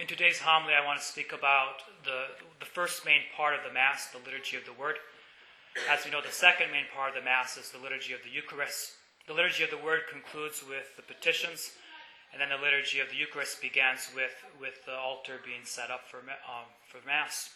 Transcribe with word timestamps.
In 0.00 0.06
today's 0.06 0.40
homily, 0.40 0.72
I 0.72 0.82
want 0.82 0.98
to 0.98 1.04
speak 1.04 1.34
about 1.36 1.84
the, 2.08 2.32
the 2.58 2.64
first 2.64 3.04
main 3.04 3.20
part 3.36 3.52
of 3.52 3.60
the 3.68 3.74
Mass, 3.74 4.08
the 4.08 4.24
liturgy 4.24 4.56
of 4.56 4.64
the 4.64 4.72
Word. 4.72 4.96
As 5.92 6.06
we 6.06 6.10
know, 6.10 6.22
the 6.24 6.32
second 6.32 6.72
main 6.72 6.88
part 6.96 7.10
of 7.10 7.20
the 7.20 7.28
Mass 7.28 7.58
is 7.58 7.68
the 7.68 7.76
liturgy 7.76 8.14
of 8.14 8.24
the 8.24 8.30
Eucharist. 8.32 8.96
The 9.28 9.34
liturgy 9.34 9.62
of 9.62 9.68
the 9.68 9.76
Word 9.76 10.08
concludes 10.10 10.64
with 10.66 10.96
the 10.96 11.02
petitions, 11.02 11.72
and 12.32 12.40
then 12.40 12.48
the 12.48 12.56
liturgy 12.56 13.00
of 13.00 13.10
the 13.10 13.16
Eucharist 13.16 13.60
begins 13.60 14.08
with, 14.16 14.32
with 14.58 14.80
the 14.86 14.96
altar 14.96 15.36
being 15.44 15.68
set 15.68 15.90
up 15.90 16.08
for, 16.08 16.24
um, 16.48 16.72
for 16.88 17.06
Mass. 17.06 17.50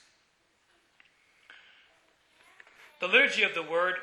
The 3.00 3.08
liturgy 3.08 3.44
of 3.44 3.54
the 3.54 3.64
Word, 3.64 3.94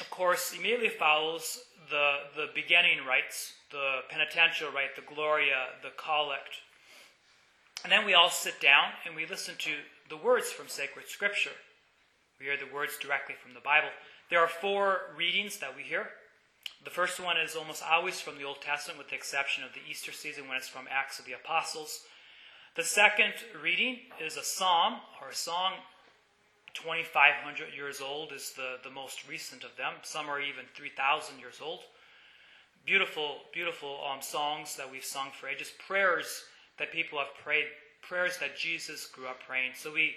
of 0.00 0.08
course, 0.08 0.54
immediately 0.56 0.88
follows 0.88 1.60
the, 1.90 2.32
the 2.34 2.48
beginning 2.54 3.04
rites, 3.06 3.52
the 3.70 4.08
penitential 4.08 4.72
rite, 4.72 4.96
the 4.96 5.04
Gloria, 5.04 5.76
the 5.82 5.92
Collect. 5.98 6.64
And 7.84 7.92
then 7.92 8.04
we 8.04 8.14
all 8.14 8.30
sit 8.30 8.60
down 8.60 8.90
and 9.06 9.14
we 9.14 9.26
listen 9.26 9.54
to 9.58 9.70
the 10.08 10.16
words 10.16 10.50
from 10.50 10.68
sacred 10.68 11.08
scripture. 11.08 11.56
We 12.38 12.46
hear 12.46 12.56
the 12.56 12.72
words 12.72 12.98
directly 13.00 13.34
from 13.40 13.54
the 13.54 13.60
Bible. 13.60 13.88
There 14.30 14.40
are 14.40 14.48
four 14.48 15.14
readings 15.16 15.58
that 15.58 15.76
we 15.76 15.82
hear. 15.82 16.08
The 16.84 16.90
first 16.90 17.18
one 17.18 17.36
is 17.36 17.56
almost 17.56 17.82
always 17.82 18.20
from 18.20 18.38
the 18.38 18.44
Old 18.44 18.60
Testament, 18.60 18.98
with 18.98 19.08
the 19.08 19.16
exception 19.16 19.64
of 19.64 19.72
the 19.72 19.80
Easter 19.88 20.12
season 20.12 20.48
when 20.48 20.56
it's 20.56 20.68
from 20.68 20.86
Acts 20.90 21.18
of 21.18 21.24
the 21.24 21.32
Apostles. 21.32 22.02
The 22.76 22.84
second 22.84 23.32
reading 23.60 23.98
is 24.20 24.36
a 24.36 24.44
psalm 24.44 25.00
or 25.20 25.30
a 25.30 25.34
song 25.34 25.72
2,500 26.74 27.74
years 27.74 28.00
old 28.00 28.32
is 28.32 28.52
the, 28.52 28.76
the 28.84 28.90
most 28.90 29.28
recent 29.28 29.64
of 29.64 29.76
them. 29.76 29.94
Some 30.02 30.28
are 30.28 30.40
even 30.40 30.64
3,000 30.74 31.38
years 31.40 31.60
old. 31.62 31.80
Beautiful, 32.86 33.38
beautiful 33.52 33.98
um, 34.08 34.22
songs 34.22 34.76
that 34.76 34.90
we've 34.90 35.04
sung 35.04 35.28
for 35.32 35.48
ages, 35.48 35.72
prayers 35.86 36.44
that 36.78 36.92
people 36.92 37.18
have 37.18 37.34
prayed, 37.42 37.66
prayers 38.02 38.38
that 38.38 38.56
Jesus 38.56 39.06
grew 39.06 39.26
up 39.26 39.40
praying. 39.46 39.72
So 39.74 39.92
we, 39.92 40.14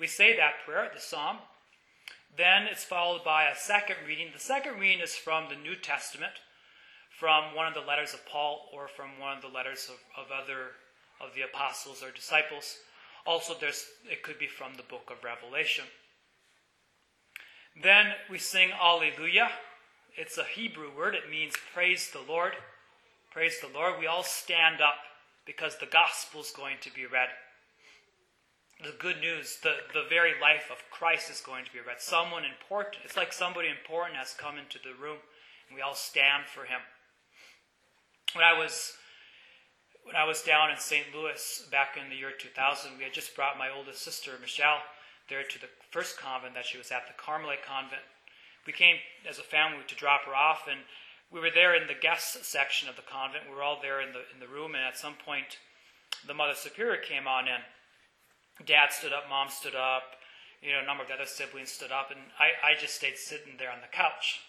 we 0.00 0.06
say 0.06 0.36
that 0.36 0.64
prayer, 0.64 0.90
the 0.92 1.00
psalm. 1.00 1.38
Then 2.36 2.64
it's 2.70 2.84
followed 2.84 3.24
by 3.24 3.44
a 3.44 3.56
second 3.56 3.96
reading. 4.06 4.28
The 4.32 4.40
second 4.40 4.78
reading 4.78 5.00
is 5.00 5.14
from 5.14 5.48
the 5.48 5.56
New 5.56 5.74
Testament, 5.74 6.32
from 7.18 7.54
one 7.54 7.66
of 7.66 7.74
the 7.74 7.80
letters 7.80 8.14
of 8.14 8.26
Paul 8.26 8.68
or 8.72 8.86
from 8.88 9.18
one 9.18 9.36
of 9.36 9.42
the 9.42 9.48
letters 9.48 9.90
of, 9.90 10.24
of 10.24 10.30
other 10.30 10.72
of 11.20 11.34
the 11.34 11.42
apostles 11.42 12.02
or 12.02 12.10
disciples. 12.10 12.76
Also, 13.26 13.54
there's, 13.58 13.84
it 14.10 14.22
could 14.22 14.38
be 14.38 14.46
from 14.46 14.74
the 14.76 14.84
book 14.84 15.10
of 15.10 15.24
Revelation. 15.24 15.84
Then 17.82 18.12
we 18.30 18.38
sing 18.38 18.70
Alleluia. 18.72 19.50
It's 20.16 20.38
a 20.38 20.44
Hebrew 20.44 20.90
word. 20.96 21.14
It 21.14 21.30
means 21.30 21.54
praise 21.74 22.10
the 22.10 22.22
Lord. 22.26 22.54
Praise 23.30 23.60
the 23.60 23.68
Lord. 23.76 23.94
We 23.98 24.06
all 24.06 24.22
stand 24.22 24.80
up 24.80 24.94
because 25.48 25.80
the 25.80 25.88
gospel 25.88 26.42
is 26.44 26.52
going 26.52 26.76
to 26.82 26.92
be 26.92 27.06
read. 27.08 27.32
The 28.84 28.94
good 29.00 29.18
news, 29.18 29.56
the, 29.64 29.80
the 29.96 30.04
very 30.06 30.36
life 30.38 30.68
of 30.70 30.76
Christ 30.92 31.32
is 31.32 31.40
going 31.40 31.64
to 31.64 31.72
be 31.72 31.80
read. 31.80 32.04
Someone 32.04 32.44
important, 32.44 33.00
it's 33.02 33.16
like 33.16 33.32
somebody 33.32 33.66
important 33.72 34.20
has 34.20 34.36
come 34.36 34.60
into 34.60 34.78
the 34.78 34.92
room 34.92 35.16
and 35.66 35.74
we 35.74 35.80
all 35.80 35.96
stand 35.96 36.44
for 36.52 36.68
him. 36.68 36.84
When 38.36 38.44
I 38.44 38.52
was 38.52 38.92
when 40.04 40.16
I 40.16 40.24
was 40.24 40.40
down 40.40 40.70
in 40.70 40.78
St. 40.78 41.04
Louis 41.12 41.68
back 41.70 41.98
in 42.00 42.08
the 42.08 42.16
year 42.16 42.32
2000, 42.32 42.96
we 42.96 43.04
had 43.04 43.12
just 43.12 43.36
brought 43.36 43.58
my 43.58 43.68
oldest 43.68 44.00
sister, 44.00 44.32
Michelle, 44.40 44.80
there 45.28 45.42
to 45.42 45.60
the 45.60 45.68
first 45.90 46.16
convent 46.16 46.54
that 46.54 46.64
she 46.64 46.78
was 46.78 46.90
at, 46.90 47.04
the 47.06 47.12
Carmelite 47.20 47.64
convent. 47.64 48.00
We 48.66 48.72
came 48.72 48.96
as 49.28 49.38
a 49.38 49.42
family 49.42 49.84
to 49.86 49.94
drop 49.94 50.24
her 50.24 50.34
off, 50.34 50.64
and 50.64 50.80
we 51.32 51.40
were 51.40 51.50
there 51.52 51.74
in 51.74 51.86
the 51.86 51.94
guest 51.94 52.44
section 52.44 52.88
of 52.88 52.96
the 52.96 53.02
convent. 53.02 53.44
We 53.48 53.54
were 53.54 53.62
all 53.62 53.78
there 53.80 54.00
in 54.00 54.12
the 54.12 54.24
in 54.32 54.40
the 54.40 54.48
room, 54.48 54.74
and 54.74 54.84
at 54.84 54.96
some 54.96 55.14
point, 55.14 55.58
the 56.26 56.34
Mother 56.34 56.54
Superior 56.54 57.00
came 57.00 57.26
on 57.26 57.48
in. 57.48 57.60
Dad 58.64 58.92
stood 58.92 59.12
up, 59.12 59.28
Mom 59.28 59.48
stood 59.48 59.76
up, 59.76 60.18
you 60.62 60.72
know, 60.72 60.80
a 60.82 60.86
number 60.86 61.02
of 61.02 61.08
the 61.08 61.14
other 61.14 61.26
siblings 61.26 61.70
stood 61.70 61.92
up, 61.92 62.10
and 62.10 62.18
I, 62.38 62.74
I 62.74 62.80
just 62.80 62.96
stayed 62.96 63.16
sitting 63.16 63.54
there 63.58 63.70
on 63.70 63.80
the 63.80 63.92
couch. 63.92 64.40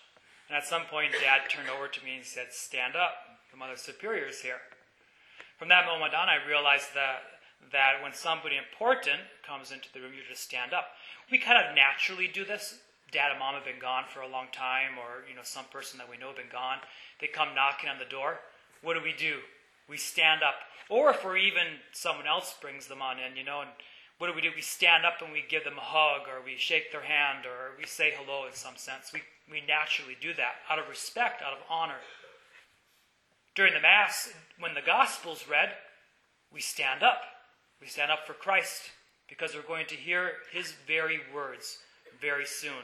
And 0.48 0.58
at 0.58 0.66
some 0.66 0.90
point, 0.90 1.14
Dad 1.22 1.46
turned 1.48 1.70
over 1.70 1.88
to 1.88 2.04
me 2.04 2.16
and 2.16 2.26
said, 2.26 2.52
"Stand 2.52 2.96
up, 2.96 3.14
the 3.52 3.58
Mother 3.58 3.78
Superior 3.78 4.26
is 4.26 4.42
here." 4.42 4.62
From 5.58 5.70
that 5.70 5.86
moment 5.86 6.16
on, 6.16 6.30
I 6.30 6.40
realized 6.48 6.96
that 6.96 7.22
that 7.72 8.02
when 8.02 8.14
somebody 8.14 8.56
important 8.56 9.20
comes 9.46 9.72
into 9.72 9.92
the 9.94 10.00
room, 10.00 10.14
you 10.16 10.24
just 10.28 10.44
stand 10.44 10.74
up. 10.74 10.96
We 11.30 11.38
kind 11.38 11.60
of 11.60 11.76
naturally 11.76 12.28
do 12.28 12.46
this. 12.46 12.80
Dad 13.12 13.32
and 13.32 13.40
mom 13.40 13.56
have 13.56 13.66
been 13.66 13.82
gone 13.82 14.04
for 14.08 14.22
a 14.22 14.28
long 14.28 14.48
time, 14.52 14.98
or 14.98 15.28
you 15.28 15.36
know, 15.36 15.42
some 15.44 15.66
person 15.72 15.98
that 15.98 16.10
we 16.10 16.18
know 16.18 16.28
have 16.28 16.38
been 16.38 16.52
gone. 16.52 16.78
They 17.20 17.28
come 17.28 17.56
knocking 17.56 17.90
on 17.90 17.98
the 17.98 18.06
door. 18.06 18.40
What 18.82 18.94
do 18.94 19.04
we 19.04 19.14
do? 19.14 19.40
We 19.90 19.98
stand 19.98 20.44
up. 20.44 20.56
Or 20.90 21.10
if 21.12 21.24
we're 21.24 21.38
even 21.38 21.82
someone 21.92 22.28
else 22.28 22.56
brings 22.62 22.88
them 22.88 23.02
on 23.02 23.18
in, 23.20 23.36
you 23.36 23.44
know, 23.44 23.62
and 23.62 23.70
what 24.20 24.28
do 24.28 24.36
we 24.36 24.42
do? 24.42 24.52
We 24.56 24.62
stand 24.62 25.06
up 25.06 25.22
and 25.22 25.32
we 25.32 25.44
give 25.48 25.64
them 25.64 25.78
a 25.78 25.82
hug, 25.82 26.28
or 26.28 26.44
we 26.44 26.58
shake 26.58 26.92
their 26.92 27.02
hand, 27.02 27.46
or 27.46 27.78
we 27.78 27.86
say 27.86 28.14
hello 28.16 28.46
in 28.46 28.54
some 28.54 28.76
sense. 28.76 29.12
We, 29.14 29.22
we 29.50 29.62
naturally 29.66 30.18
do 30.20 30.34
that 30.34 30.56
out 30.70 30.78
of 30.78 30.90
respect, 30.90 31.42
out 31.42 31.54
of 31.54 31.60
honor. 31.70 32.02
During 33.56 33.74
the 33.74 33.82
Mass, 33.82 34.32
when 34.60 34.74
the 34.74 34.82
Gospel's 34.82 35.48
read, 35.50 35.70
we 36.54 36.62
stand 36.62 37.02
up. 37.02 37.22
We 37.82 37.88
stand 37.88 38.12
up 38.12 38.28
for 38.28 38.34
Christ 38.34 38.92
because 39.30 39.56
we're 39.56 39.62
going 39.62 39.88
to 39.88 39.96
hear 39.96 40.34
his 40.52 40.74
very 40.86 41.22
words 41.34 41.80
very 42.20 42.46
soon. 42.46 42.84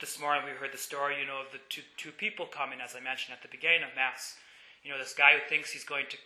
This 0.00 0.18
morning 0.18 0.42
we 0.44 0.50
heard 0.50 0.72
the 0.72 0.78
story, 0.78 1.20
you 1.20 1.26
know, 1.26 1.38
of 1.38 1.52
the 1.52 1.62
two, 1.68 1.82
two 1.96 2.10
people 2.10 2.46
coming, 2.46 2.80
as 2.82 2.96
I 2.98 3.00
mentioned 3.00 3.32
at 3.32 3.42
the 3.42 3.56
beginning 3.56 3.84
of 3.84 3.94
Mass. 3.94 4.34
You 4.82 4.90
know, 4.90 4.98
this 4.98 5.14
guy 5.14 5.38
who 5.38 5.48
thinks 5.48 5.70
he's 5.70 5.84
going 5.84 6.06
to, 6.10 6.16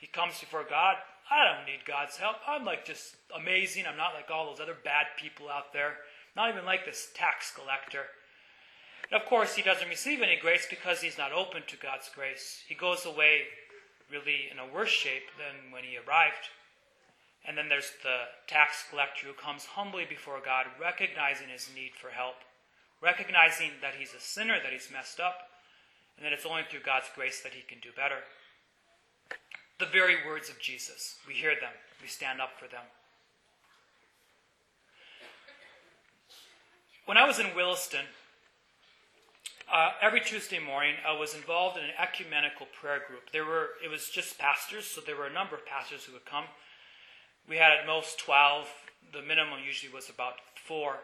he 0.00 0.08
comes 0.08 0.40
before 0.40 0.66
God. 0.68 0.96
I 1.30 1.46
don't 1.46 1.64
need 1.64 1.86
God's 1.86 2.16
help. 2.16 2.36
I'm 2.48 2.64
like 2.64 2.84
just 2.84 3.14
amazing. 3.30 3.86
I'm 3.86 3.96
not 3.96 4.14
like 4.14 4.28
all 4.28 4.50
those 4.50 4.58
other 4.58 4.74
bad 4.74 5.06
people 5.16 5.48
out 5.48 5.72
there. 5.72 6.02
Not 6.34 6.50
even 6.50 6.66
like 6.66 6.84
this 6.84 7.10
tax 7.14 7.54
collector. 7.54 8.10
And 9.08 9.22
of 9.22 9.28
course, 9.28 9.54
he 9.54 9.62
doesn't 9.62 9.88
receive 9.88 10.20
any 10.20 10.36
grace 10.36 10.66
because 10.68 11.00
he's 11.00 11.16
not 11.16 11.30
open 11.30 11.62
to 11.68 11.76
God's 11.76 12.10
grace. 12.12 12.64
He 12.66 12.74
goes 12.74 13.06
away 13.06 13.42
really 14.10 14.50
in 14.50 14.58
a 14.58 14.66
worse 14.66 14.90
shape 14.90 15.30
than 15.38 15.70
when 15.70 15.84
he 15.84 15.96
arrived. 15.96 16.50
And 17.46 17.56
then 17.56 17.68
there's 17.68 17.92
the 18.02 18.26
tax 18.48 18.84
collector 18.90 19.28
who 19.28 19.32
comes 19.32 19.64
humbly 19.64 20.06
before 20.08 20.42
God, 20.44 20.66
recognizing 20.80 21.48
his 21.48 21.70
need 21.72 21.92
for 21.94 22.10
help, 22.10 22.42
recognizing 23.02 23.70
that 23.82 23.94
he's 23.98 24.14
a 24.14 24.20
sinner, 24.20 24.56
that 24.62 24.72
he's 24.72 24.88
messed 24.92 25.18
up, 25.18 25.50
and 26.16 26.24
that 26.24 26.32
it's 26.32 26.46
only 26.46 26.62
through 26.70 26.80
God's 26.86 27.10
grace 27.14 27.40
that 27.40 27.52
he 27.52 27.62
can 27.62 27.78
do 27.80 27.90
better. 27.94 28.22
The 29.78 29.86
very 29.86 30.16
words 30.24 30.48
of 30.48 30.60
Jesus, 30.60 31.16
we 31.26 31.34
hear 31.34 31.54
them, 31.54 31.72
we 32.00 32.06
stand 32.06 32.40
up 32.40 32.50
for 32.58 32.68
them. 32.68 32.84
When 37.04 37.16
I 37.16 37.26
was 37.26 37.40
in 37.40 37.46
Williston, 37.56 38.06
uh, 39.72 39.90
every 40.00 40.20
Tuesday 40.20 40.60
morning, 40.60 40.94
I 41.06 41.18
was 41.18 41.34
involved 41.34 41.76
in 41.76 41.84
an 41.84 41.90
ecumenical 41.98 42.66
prayer 42.80 43.00
group. 43.08 43.32
There 43.32 43.44
were 43.44 43.70
it 43.84 43.90
was 43.90 44.08
just 44.08 44.38
pastors, 44.38 44.84
so 44.84 45.00
there 45.00 45.16
were 45.16 45.26
a 45.26 45.32
number 45.32 45.56
of 45.56 45.66
pastors 45.66 46.04
who 46.04 46.12
would 46.12 46.24
come. 46.24 46.44
We 47.48 47.56
had 47.56 47.72
at 47.72 47.86
most 47.86 48.20
twelve. 48.20 48.68
The 49.12 49.22
minimum 49.22 49.58
usually 49.66 49.92
was 49.92 50.08
about 50.08 50.34
four. 50.54 50.98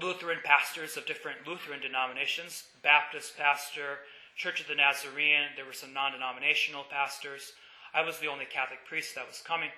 Lutheran 0.00 0.38
pastors 0.44 0.96
of 0.96 1.06
different 1.06 1.46
Lutheran 1.46 1.80
denominations, 1.80 2.64
Baptist 2.82 3.36
pastor, 3.36 3.98
Church 4.36 4.60
of 4.60 4.68
the 4.68 4.74
Nazarene. 4.74 5.52
There 5.56 5.66
were 5.66 5.72
some 5.72 5.92
non-denominational 5.92 6.84
pastors. 6.90 7.52
I 7.92 8.02
was 8.02 8.18
the 8.18 8.28
only 8.28 8.46
Catholic 8.46 8.86
priest 8.86 9.14
that 9.14 9.26
was 9.26 9.42
coming. 9.44 9.70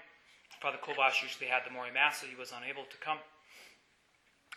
Father 0.61 0.79
Kovash 0.79 1.23
usually 1.23 1.49
had 1.49 1.62
the 1.67 1.73
morning 1.73 1.95
mass, 1.95 2.21
so 2.21 2.27
he 2.27 2.37
was 2.37 2.53
unable 2.53 2.85
to 2.85 2.97
come. 2.99 3.19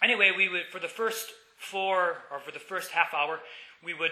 Anyway, 0.04 0.32
we 0.36 0.50
would 0.50 0.68
for 0.72 0.80
the 0.80 0.88
first 0.88 1.32
four 1.58 2.18
or 2.32 2.40
for 2.40 2.52
the 2.52 2.60
first 2.60 2.92
half 2.92 3.14
hour, 3.14 3.40
we 3.84 3.94
would 3.94 4.12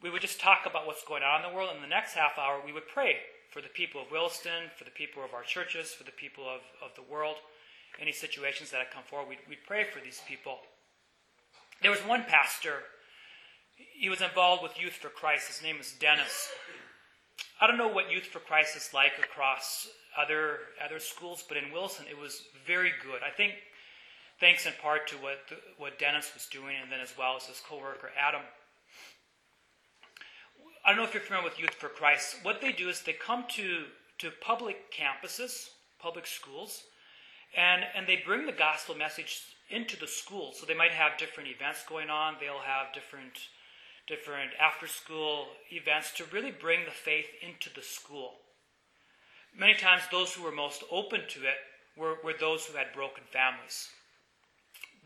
we 0.00 0.10
would 0.10 0.22
just 0.22 0.40
talk 0.40 0.64
about 0.64 0.86
what's 0.86 1.04
going 1.04 1.22
on 1.22 1.44
in 1.44 1.50
the 1.50 1.54
world, 1.54 1.70
and 1.74 1.82
the 1.82 1.88
next 1.88 2.14
half 2.14 2.38
hour 2.38 2.60
we 2.64 2.72
would 2.72 2.88
pray 2.88 3.16
for 3.50 3.60
the 3.60 3.68
people 3.68 4.00
of 4.00 4.10
Williston, 4.10 4.70
for 4.76 4.84
the 4.84 4.90
people 4.90 5.22
of 5.22 5.34
our 5.34 5.42
churches, 5.42 5.92
for 5.92 6.04
the 6.04 6.12
people 6.12 6.44
of, 6.48 6.62
of 6.82 6.94
the 6.96 7.02
world, 7.02 7.36
any 8.00 8.12
situations 8.12 8.70
that 8.70 8.78
had 8.78 8.90
come 8.90 9.02
forward, 9.04 9.28
we'd, 9.28 9.38
we'd 9.48 9.66
pray 9.66 9.84
for 9.84 10.00
these 10.02 10.20
people. 10.26 10.58
There 11.82 11.90
was 11.90 12.00
one 12.00 12.24
pastor, 12.24 12.84
he 13.76 14.08
was 14.08 14.20
involved 14.20 14.62
with 14.62 14.80
Youth 14.80 14.94
for 14.94 15.08
Christ. 15.08 15.48
His 15.48 15.62
name 15.62 15.78
was 15.78 15.92
Dennis. 15.92 16.50
I 17.60 17.66
don't 17.66 17.78
know 17.78 17.88
what 17.88 18.10
Youth 18.10 18.24
for 18.24 18.38
Christ 18.38 18.76
is 18.76 18.90
like 18.92 19.12
across 19.18 19.88
other 20.16 20.58
other 20.84 20.98
schools, 20.98 21.44
but 21.46 21.56
in 21.56 21.72
Williston 21.72 22.06
it 22.10 22.18
was 22.18 22.42
very 22.66 22.92
good. 23.02 23.20
I 23.26 23.30
think 23.30 23.54
thanks 24.40 24.66
in 24.66 24.72
part 24.82 25.06
to 25.08 25.16
what, 25.16 25.38
what 25.78 25.98
Dennis 25.98 26.32
was 26.34 26.46
doing 26.46 26.76
and 26.82 26.90
then 26.90 27.00
as 27.00 27.14
well 27.16 27.36
as 27.36 27.44
his 27.46 27.60
co-worker 27.66 28.10
Adam. 28.18 28.42
I 30.84 30.90
don't 30.90 30.98
know 30.98 31.04
if 31.04 31.14
you're 31.14 31.22
familiar 31.22 31.44
with 31.48 31.60
Youth 31.60 31.74
for 31.74 31.88
Christ. 31.88 32.36
What 32.42 32.60
they 32.60 32.72
do 32.72 32.88
is 32.88 33.02
they 33.02 33.12
come 33.12 33.44
to, 33.50 33.84
to 34.18 34.30
public 34.40 34.92
campuses, 34.92 35.68
public 36.00 36.26
schools, 36.26 36.82
and, 37.56 37.84
and 37.94 38.06
they 38.06 38.22
bring 38.24 38.46
the 38.46 38.52
gospel 38.52 38.94
message 38.94 39.42
into 39.70 39.98
the 39.98 40.06
school. 40.06 40.52
So 40.54 40.66
they 40.66 40.74
might 40.74 40.92
have 40.92 41.18
different 41.18 41.48
events 41.48 41.84
going 41.88 42.10
on. 42.10 42.36
They'll 42.40 42.58
have 42.58 42.92
different 42.92 43.38
different 44.08 44.50
after 44.60 44.86
school 44.86 45.46
events 45.70 46.12
to 46.12 46.24
really 46.32 46.50
bring 46.50 46.84
the 46.84 46.90
faith 46.90 47.28
into 47.40 47.70
the 47.74 47.82
school. 47.82 48.32
many 49.56 49.74
times 49.74 50.02
those 50.10 50.32
who 50.34 50.42
were 50.42 50.50
most 50.50 50.82
open 50.90 51.20
to 51.28 51.40
it 51.40 51.56
were, 51.96 52.16
were 52.24 52.34
those 52.40 52.66
who 52.66 52.76
had 52.76 52.92
broken 52.92 53.22
families. 53.32 53.88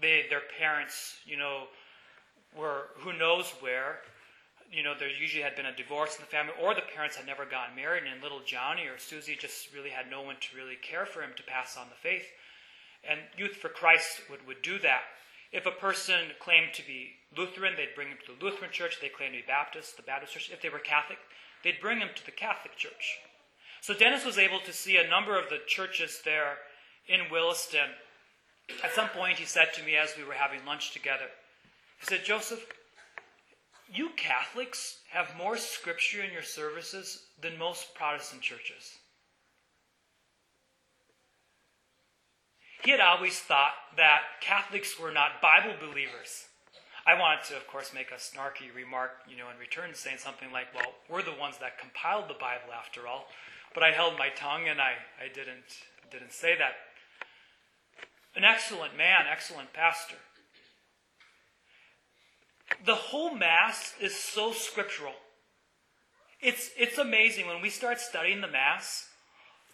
They, 0.00 0.26
their 0.30 0.42
parents, 0.58 1.16
you 1.26 1.36
know, 1.36 1.64
were 2.56 2.88
who 2.98 3.12
knows 3.12 3.50
where. 3.60 4.00
You 4.72 4.82
know, 4.82 4.94
there 4.98 5.08
usually 5.08 5.42
had 5.42 5.56
been 5.56 5.66
a 5.66 5.76
divorce 5.76 6.16
in 6.16 6.22
the 6.22 6.26
family, 6.26 6.52
or 6.60 6.74
the 6.74 6.82
parents 6.82 7.16
had 7.16 7.26
never 7.26 7.44
gotten 7.44 7.76
married, 7.76 8.04
and 8.04 8.22
little 8.22 8.40
Johnny 8.44 8.86
or 8.86 8.98
Susie 8.98 9.36
just 9.38 9.72
really 9.72 9.90
had 9.90 10.10
no 10.10 10.22
one 10.22 10.36
to 10.40 10.56
really 10.56 10.76
care 10.76 11.06
for 11.06 11.22
him 11.22 11.30
to 11.36 11.42
pass 11.42 11.76
on 11.76 11.88
the 11.88 11.94
faith. 11.94 12.26
And 13.08 13.20
Youth 13.36 13.56
for 13.56 13.68
Christ 13.68 14.22
would, 14.30 14.46
would 14.46 14.62
do 14.62 14.78
that. 14.80 15.02
If 15.52 15.66
a 15.66 15.70
person 15.70 16.32
claimed 16.40 16.74
to 16.74 16.86
be 16.86 17.12
Lutheran, 17.36 17.74
they'd 17.76 17.94
bring 17.94 18.08
him 18.08 18.18
to 18.26 18.32
the 18.32 18.44
Lutheran 18.44 18.72
church. 18.72 18.98
They 19.00 19.08
claimed 19.08 19.34
to 19.34 19.40
be 19.40 19.46
Baptist, 19.46 19.96
the 19.96 20.02
Baptist 20.02 20.32
church. 20.32 20.50
If 20.52 20.60
they 20.60 20.68
were 20.68 20.80
Catholic, 20.80 21.18
they'd 21.62 21.80
bring 21.80 22.00
him 22.00 22.10
to 22.14 22.26
the 22.26 22.32
Catholic 22.32 22.76
church. 22.76 23.18
So 23.80 23.94
Dennis 23.94 24.24
was 24.24 24.38
able 24.38 24.58
to 24.60 24.72
see 24.72 24.96
a 24.96 25.08
number 25.08 25.38
of 25.38 25.48
the 25.48 25.60
churches 25.66 26.20
there 26.24 26.58
in 27.06 27.30
Williston. 27.30 27.94
At 28.82 28.94
some 28.94 29.08
point, 29.10 29.38
he 29.38 29.44
said 29.44 29.72
to 29.74 29.84
me 29.84 29.94
as 29.96 30.16
we 30.16 30.24
were 30.24 30.34
having 30.34 30.66
lunch 30.66 30.92
together, 30.92 31.30
he 32.00 32.06
said, 32.06 32.24
Joseph, 32.24 32.66
you 33.92 34.10
Catholics 34.16 34.98
have 35.10 35.36
more 35.36 35.56
scripture 35.56 36.22
in 36.22 36.32
your 36.32 36.42
services 36.42 37.26
than 37.40 37.58
most 37.58 37.94
Protestant 37.94 38.42
churches. 38.42 38.98
He 42.82 42.90
had 42.90 43.00
always 43.00 43.38
thought 43.38 43.72
that 43.96 44.20
Catholics 44.40 44.98
were 44.98 45.10
not 45.10 45.42
Bible 45.42 45.74
believers. 45.80 46.46
I 47.06 47.18
wanted 47.18 47.44
to, 47.46 47.56
of 47.56 47.66
course, 47.68 47.92
make 47.94 48.10
a 48.10 48.14
snarky 48.14 48.74
remark, 48.74 49.10
you 49.28 49.36
know, 49.36 49.50
in 49.50 49.58
return, 49.58 49.94
saying 49.94 50.18
something 50.18 50.50
like, 50.52 50.74
well, 50.74 50.94
we're 51.08 51.22
the 51.22 51.38
ones 51.38 51.56
that 51.60 51.78
compiled 51.78 52.28
the 52.28 52.34
Bible 52.34 52.74
after 52.76 53.06
all. 53.06 53.26
But 53.74 53.82
I 53.82 53.92
held 53.92 54.18
my 54.18 54.28
tongue 54.30 54.68
and 54.68 54.80
I, 54.80 54.94
I 55.22 55.28
didn't, 55.28 55.86
didn't 56.10 56.32
say 56.32 56.56
that. 56.58 56.74
An 58.34 58.44
excellent 58.44 58.96
man, 58.96 59.26
excellent 59.30 59.72
pastor. 59.72 60.16
The 62.84 62.94
whole 62.94 63.34
Mass 63.34 63.94
is 64.00 64.14
so 64.14 64.52
scriptural. 64.52 65.14
It's, 66.40 66.70
it's 66.76 66.98
amazing 66.98 67.46
when 67.46 67.62
we 67.62 67.70
start 67.70 68.00
studying 68.00 68.40
the 68.40 68.48
Mass. 68.48 69.06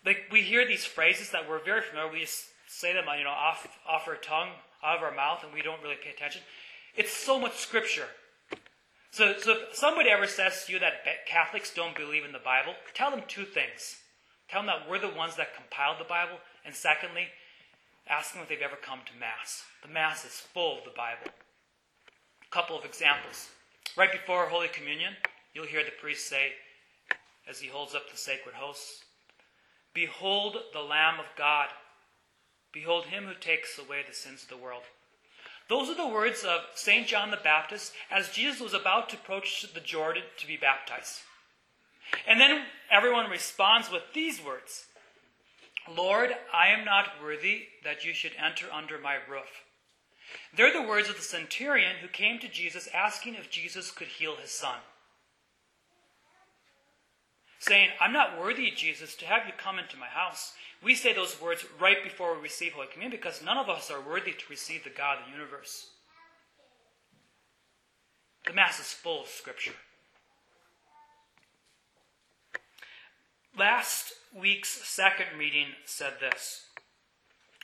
Like 0.05 0.29
we 0.31 0.43
hear 0.43 0.67
these 0.67 0.85
phrases 0.85 1.31
that 1.31 1.49
we're 1.49 1.63
very 1.65 1.83
familiar. 1.83 2.13
We 2.13 2.21
just 2.21 2.45
say 2.67 2.93
them, 2.93 3.05
you 3.17 3.25
know, 3.25 3.31
off 3.31 3.67
off 3.89 4.09
our 4.09 4.17
tongue, 4.17 4.51
out 4.83 4.99
of 4.99 5.03
our 5.03 5.15
mouth, 5.15 5.45
and 5.45 5.53
we 5.53 5.63
don't 5.63 5.83
really 5.83 5.97
pay 6.03 6.11
attention. 6.11 6.43
It's 6.97 7.13
so 7.13 7.39
much 7.39 7.57
scripture. 7.57 8.07
So, 9.11 9.35
so 9.39 9.53
if 9.53 9.77
somebody 9.77 10.09
ever 10.11 10.27
says 10.27 10.65
to 10.67 10.73
you 10.73 10.79
that 10.81 11.05
Catholics 11.27 11.73
don't 11.75 11.97
believe 11.97 12.25
in 12.25 12.33
the 12.33 12.39
Bible, 12.39 12.75
tell 12.95 13.11
them 13.11 13.23
two 13.29 13.45
things. 13.45 13.97
Tell 14.49 14.61
them 14.63 14.67
that 14.69 14.89
we're 14.89 14.99
the 14.99 15.09
ones 15.09 15.37
that 15.37 15.55
compiled 15.55 15.99
the 15.99 16.09
Bible, 16.09 16.39
and 16.65 16.75
secondly, 16.75 17.29
ask 18.09 18.33
them 18.33 18.43
if 18.43 18.49
they've 18.49 18.61
ever 18.63 18.77
come 18.81 19.01
to 19.07 19.21
Mass. 19.21 19.65
The 19.83 19.93
Mass 19.93 20.25
is 20.25 20.33
full 20.33 20.79
of 20.79 20.85
the 20.85 20.97
Bible. 20.97 21.31
Couple 22.53 22.79
of 22.79 22.85
examples. 22.85 23.49
Right 23.97 24.13
before 24.13 24.47
Holy 24.47 24.69
Communion, 24.69 25.15
you'll 25.55 25.67
hear 25.67 25.83
the 25.83 25.91
priest 25.91 26.29
say, 26.29 26.53
as 27.49 27.61
he 27.61 27.69
holds 27.69 27.95
up 27.95 28.11
the 28.11 28.17
sacred 28.19 28.55
hosts, 28.55 29.03
Behold 29.95 30.59
the 30.75 30.81
Lamb 30.81 31.19
of 31.19 31.27
God. 31.37 31.69
Behold 32.71 33.07
him 33.07 33.25
who 33.25 33.35
takes 33.35 33.79
away 33.79 34.03
the 34.07 34.15
sins 34.15 34.43
of 34.43 34.51
the 34.51 34.63
world. 34.63 34.83
Those 35.71 35.89
are 35.89 35.95
the 35.95 36.07
words 36.07 36.45
of 36.45 36.61
St. 36.75 37.07
John 37.07 37.31
the 37.31 37.39
Baptist 37.39 37.95
as 38.11 38.29
Jesus 38.29 38.61
was 38.61 38.75
about 38.75 39.09
to 39.09 39.17
approach 39.17 39.67
the 39.73 39.81
Jordan 39.81 40.25
to 40.37 40.47
be 40.47 40.59
baptized. 40.59 41.21
And 42.29 42.39
then 42.39 42.65
everyone 42.91 43.31
responds 43.31 43.91
with 43.91 44.03
these 44.15 44.45
words 44.45 44.85
Lord, 45.91 46.31
I 46.53 46.69
am 46.69 46.85
not 46.85 47.23
worthy 47.23 47.63
that 47.83 48.05
you 48.05 48.13
should 48.13 48.33
enter 48.39 48.67
under 48.71 48.99
my 48.99 49.15
roof. 49.15 49.65
They're 50.57 50.73
the 50.73 50.87
words 50.87 51.09
of 51.09 51.17
the 51.17 51.23
centurion 51.23 51.97
who 52.01 52.09
came 52.09 52.39
to 52.39 52.49
Jesus 52.49 52.89
asking 52.95 53.35
if 53.35 53.51
Jesus 53.51 53.91
could 53.91 54.09
heal 54.09 54.37
his 54.37 54.51
son. 54.51 54.79
Saying, 57.59 57.91
I'm 58.01 58.13
not 58.13 58.41
worthy, 58.41 58.71
Jesus, 58.71 59.15
to 59.17 59.27
have 59.27 59.47
you 59.47 59.53
come 59.57 59.79
into 59.79 59.97
my 59.97 60.07
house. 60.07 60.53
We 60.83 60.95
say 60.97 61.13
those 61.13 61.41
words 61.41 61.65
right 61.81 62.03
before 62.03 62.35
we 62.35 62.43
receive 62.43 62.73
Holy 62.73 62.89
Communion 62.89 63.17
because 63.17 63.43
none 63.43 63.57
of 63.57 63.69
us 63.69 63.91
are 63.91 64.01
worthy 64.01 64.33
to 64.33 64.45
receive 64.51 64.83
the 64.83 64.91
God 64.91 65.19
of 65.19 65.27
the 65.27 65.33
universe. 65.33 65.91
The 68.47 68.53
Mass 68.53 68.81
is 68.81 68.87
full 68.87 69.23
of 69.23 69.29
Scripture. 69.29 69.75
Last 73.57 74.15
week's 74.35 74.71
second 74.71 75.39
reading 75.39 75.67
said 75.85 76.15
this 76.21 76.67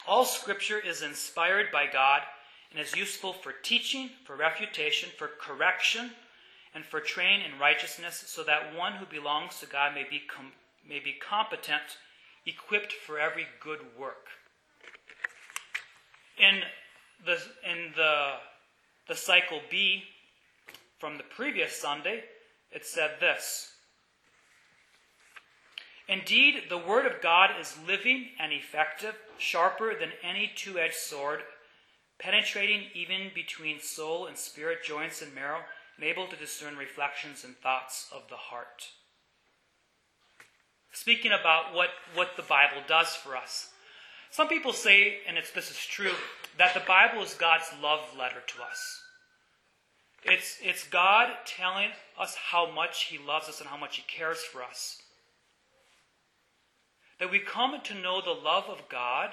All 0.06 0.25
Scripture 0.25 0.79
is 0.79 1.03
inspired 1.03 1.73
by 1.73 1.87
God 1.93 2.23
and 2.70 2.81
is 2.81 2.94
useful 2.94 3.32
for 3.32 3.53
teaching, 3.62 4.11
for 4.25 4.37
refutation, 4.37 5.11
for 5.17 5.29
correction, 5.41 6.11
and 6.75 6.85
for 6.85 7.00
training 7.00 7.50
in 7.50 7.59
righteousness, 7.59 8.25
so 8.26 8.43
that 8.44 8.76
one 8.76 8.94
who 8.94 9.06
belongs 9.06 9.59
to 9.61 9.67
God 9.67 9.94
may 9.94 10.05
be, 10.09 10.20
com- 10.20 10.53
may 10.87 10.99
be 10.99 11.12
competent 11.12 11.99
equipped 12.47 12.93
for 12.93 13.19
every 13.19 13.47
good 13.61 13.81
work. 13.99 14.26
In 16.38 16.61
the, 17.25 17.41
in 17.69 17.93
the, 17.97 18.35
the 19.09 19.15
cycle 19.15 19.61
B 19.70 20.05
from 20.99 21.17
the 21.17 21.25
previous 21.25 21.76
Sunday, 21.76 22.25
it 22.70 22.85
said 22.85 23.12
this 23.20 23.73
Indeed, 26.09 26.65
the 26.70 26.79
Word 26.79 27.06
of 27.06 27.20
God 27.20 27.50
is 27.61 27.76
living 27.87 28.29
and 28.41 28.53
effective, 28.53 29.15
sharper 29.37 29.94
than 29.99 30.11
any 30.23 30.50
two 30.55 30.79
edged 30.79 30.94
sword, 30.94 31.41
penetrating 32.19 32.85
even 32.94 33.31
between 33.35 33.81
soul 33.81 34.26
and 34.26 34.37
spirit, 34.37 34.85
joints 34.85 35.23
and 35.23 35.35
marrow, 35.35 35.61
and 35.97 36.05
able 36.05 36.26
to 36.26 36.37
discern 36.37 36.76
reflections 36.76 37.44
and 37.44 37.56
thoughts 37.56 38.09
of 38.15 38.29
the 38.29 38.37
heart 38.37 38.88
speaking 40.99 41.32
about 41.32 41.75
what, 41.75 41.91
what 42.15 42.37
the 42.37 42.43
Bible 42.43 42.82
does 42.88 43.09
for 43.09 43.37
us. 43.37 43.69
Some 44.31 44.49
people 44.49 44.73
say, 44.73 45.19
and 45.26 45.37
this 45.37 45.70
is 45.70 45.76
true, 45.76 46.12
that 46.59 46.75
the 46.75 46.82
Bible 46.87 47.23
is 47.23 47.35
God's 47.35 47.70
love 47.82 48.00
letter 48.19 48.43
to 48.47 48.62
us. 48.62 49.03
It's, 50.25 50.59
it's 50.61 50.88
God 50.88 51.31
telling 51.47 51.91
us 52.19 52.35
how 52.35 52.70
much 52.70 53.05
He 53.05 53.19
loves 53.19 53.49
us 53.49 53.61
and 53.61 53.69
how 53.69 53.76
much 53.76 53.97
He 53.97 54.03
cares 54.03 54.38
for 54.38 54.62
us. 54.62 55.00
That 57.20 57.31
we 57.31 57.38
come 57.38 57.75
to 57.82 57.94
know 57.94 58.20
the 58.20 58.31
love 58.31 58.65
of 58.69 58.88
God 58.88 59.31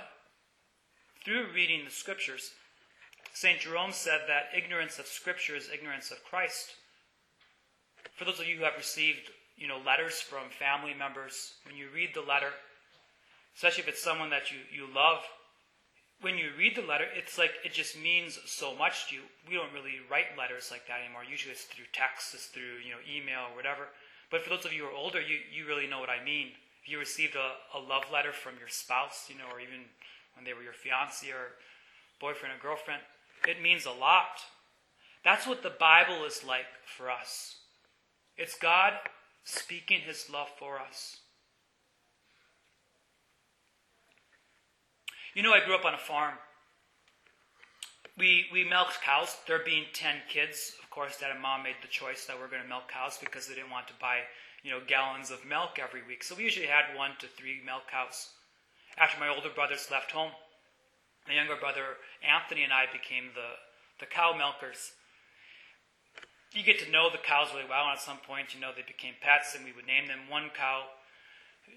through 1.23 1.47
reading 1.53 1.81
the 1.83 1.91
Scriptures. 1.91 2.51
St. 3.35 3.59
Jerome 3.59 3.91
said 3.91 4.21
that 4.31 4.55
ignorance 4.55 4.97
of 4.97 5.07
Scripture 5.07 5.57
is 5.57 5.67
ignorance 5.67 6.09
of 6.09 6.23
Christ. 6.23 6.71
For 8.15 8.23
those 8.23 8.39
of 8.39 8.47
you 8.47 8.55
who 8.55 8.63
have 8.63 8.77
received 8.77 9.27
you 9.57 9.67
know, 9.67 9.77
letters 9.85 10.21
from 10.21 10.47
family 10.47 10.95
members, 10.95 11.59
when 11.67 11.75
you 11.75 11.87
read 11.93 12.15
the 12.15 12.23
letter, 12.23 12.55
especially 13.53 13.83
if 13.83 13.89
it's 13.89 14.01
someone 14.01 14.29
that 14.29 14.55
you, 14.55 14.59
you 14.71 14.87
love, 14.87 15.19
when 16.21 16.37
you 16.37 16.55
read 16.57 16.77
the 16.77 16.87
letter, 16.87 17.03
it's 17.11 17.37
like 17.37 17.51
it 17.65 17.73
just 17.73 17.99
means 17.99 18.39
so 18.45 18.73
much 18.73 19.09
to 19.09 19.15
you. 19.15 19.21
We 19.51 19.59
don't 19.59 19.75
really 19.75 19.99
write 20.09 20.39
letters 20.39 20.71
like 20.71 20.87
that 20.87 21.03
anymore. 21.03 21.27
Usually 21.27 21.51
it's 21.51 21.67
through 21.67 21.91
text, 21.91 22.33
it's 22.33 22.47
through, 22.47 22.79
you 22.87 22.95
know, 22.95 23.03
email 23.03 23.51
or 23.51 23.55
whatever. 23.59 23.91
But 24.31 24.47
for 24.47 24.49
those 24.49 24.63
of 24.63 24.71
you 24.71 24.87
who 24.87 24.95
are 24.95 24.95
older, 24.95 25.19
you, 25.19 25.43
you 25.51 25.67
really 25.67 25.91
know 25.91 25.99
what 25.99 26.09
I 26.09 26.23
mean. 26.23 26.55
If 26.79 26.87
you 26.87 26.99
received 26.99 27.35
a, 27.35 27.59
a 27.75 27.83
love 27.83 28.07
letter 28.15 28.31
from 28.31 28.55
your 28.63 28.71
spouse, 28.71 29.27
you 29.27 29.35
know, 29.35 29.51
or 29.51 29.59
even 29.59 29.91
when 30.39 30.47
they 30.47 30.55
were 30.55 30.63
your 30.63 30.71
fiance 30.71 31.27
or 31.27 31.59
boyfriend 32.23 32.55
or 32.55 32.63
girlfriend, 32.63 33.03
it 33.47 33.61
means 33.61 33.85
a 33.85 33.91
lot. 33.91 34.41
That's 35.23 35.47
what 35.47 35.63
the 35.63 35.73
Bible 35.79 36.23
is 36.25 36.43
like 36.47 36.65
for 36.85 37.09
us. 37.09 37.55
It's 38.37 38.57
God 38.57 38.93
speaking 39.43 40.01
his 40.01 40.29
love 40.31 40.49
for 40.59 40.79
us. 40.79 41.17
You 45.33 45.43
know, 45.43 45.51
I 45.51 45.65
grew 45.65 45.75
up 45.75 45.85
on 45.85 45.93
a 45.93 45.97
farm. 45.97 46.35
We, 48.17 48.45
we 48.53 48.63
milked 48.63 49.01
cows. 49.01 49.35
There 49.47 49.59
being 49.65 49.85
10 49.93 50.15
kids, 50.29 50.73
of 50.81 50.89
course, 50.89 51.19
dad 51.19 51.31
and 51.31 51.41
mom 51.41 51.63
made 51.63 51.75
the 51.81 51.89
choice 51.89 52.25
that 52.25 52.39
we're 52.39 52.47
going 52.47 52.61
to 52.61 52.67
milk 52.67 52.87
cows 52.87 53.17
because 53.19 53.47
they 53.47 53.55
didn't 53.55 53.71
want 53.71 53.87
to 53.87 53.93
buy, 53.99 54.19
you 54.63 54.71
know, 54.71 54.79
gallons 54.87 55.31
of 55.31 55.45
milk 55.45 55.77
every 55.81 56.01
week. 56.07 56.23
So 56.23 56.35
we 56.35 56.43
usually 56.43 56.67
had 56.67 56.95
one 56.97 57.11
to 57.19 57.27
three 57.27 57.59
milk 57.65 57.83
cows. 57.91 58.29
After 58.97 59.19
my 59.19 59.27
older 59.27 59.49
brothers 59.53 59.89
left 59.91 60.11
home, 60.11 60.31
my 61.27 61.33
younger 61.33 61.55
brother 61.55 61.97
Anthony 62.21 62.63
and 62.63 62.73
I 62.73 62.85
became 62.91 63.33
the, 63.33 63.57
the 63.99 64.05
cow 64.05 64.33
milkers 64.37 64.93
you 66.55 66.63
get 66.63 66.79
to 66.79 66.89
know 66.89 67.09
the 67.11 67.19
cows 67.19 67.49
really 67.53 67.67
well, 67.67 67.83
and 67.83 67.99
at 67.99 68.01
some 68.01 68.17
point, 68.17 68.55
you 68.55 68.61
know, 68.61 68.71
they 68.71 68.87
became 68.87 69.13
pets, 69.19 69.55
and 69.55 69.65
we 69.65 69.73
would 69.73 69.85
name 69.85 70.07
them. 70.07 70.31
One 70.31 70.49
cow, 70.55 70.87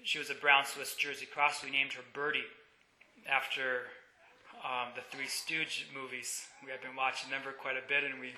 she 0.03 0.17
was 0.17 0.29
a 0.29 0.35
brown 0.35 0.63
Swiss 0.65 0.95
Jersey 0.95 1.27
cross. 1.27 1.61
We 1.61 1.69
named 1.69 1.93
her 1.93 2.03
Birdie 2.13 2.47
after 3.27 3.91
um, 4.63 4.95
the 4.95 5.03
Three 5.11 5.27
Stooge 5.27 5.87
movies. 5.93 6.47
We 6.63 6.71
had 6.71 6.81
been 6.81 6.95
watching 6.95 7.29
them 7.29 7.41
for 7.43 7.51
quite 7.51 7.75
a 7.75 7.83
bit, 7.87 8.05
and 8.05 8.19
we 8.19 8.33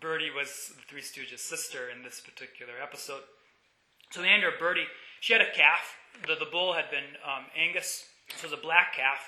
Birdie 0.00 0.32
was 0.34 0.72
the 0.76 0.82
Three 0.88 1.02
Stooges' 1.02 1.40
sister 1.40 1.90
in 1.90 2.02
this 2.02 2.20
particular 2.20 2.74
episode. 2.82 3.22
So 4.10 4.22
we 4.22 4.28
named 4.28 4.44
her 4.44 4.56
Birdie, 4.58 4.88
She 5.20 5.32
had 5.32 5.42
a 5.42 5.52
calf. 5.52 5.96
The, 6.26 6.36
the 6.36 6.50
bull 6.50 6.72
had 6.72 6.90
been 6.90 7.20
um, 7.24 7.44
Angus, 7.54 8.04
so 8.28 8.46
it 8.46 8.50
was 8.50 8.58
a 8.58 8.62
black 8.62 8.94
calf. 8.96 9.20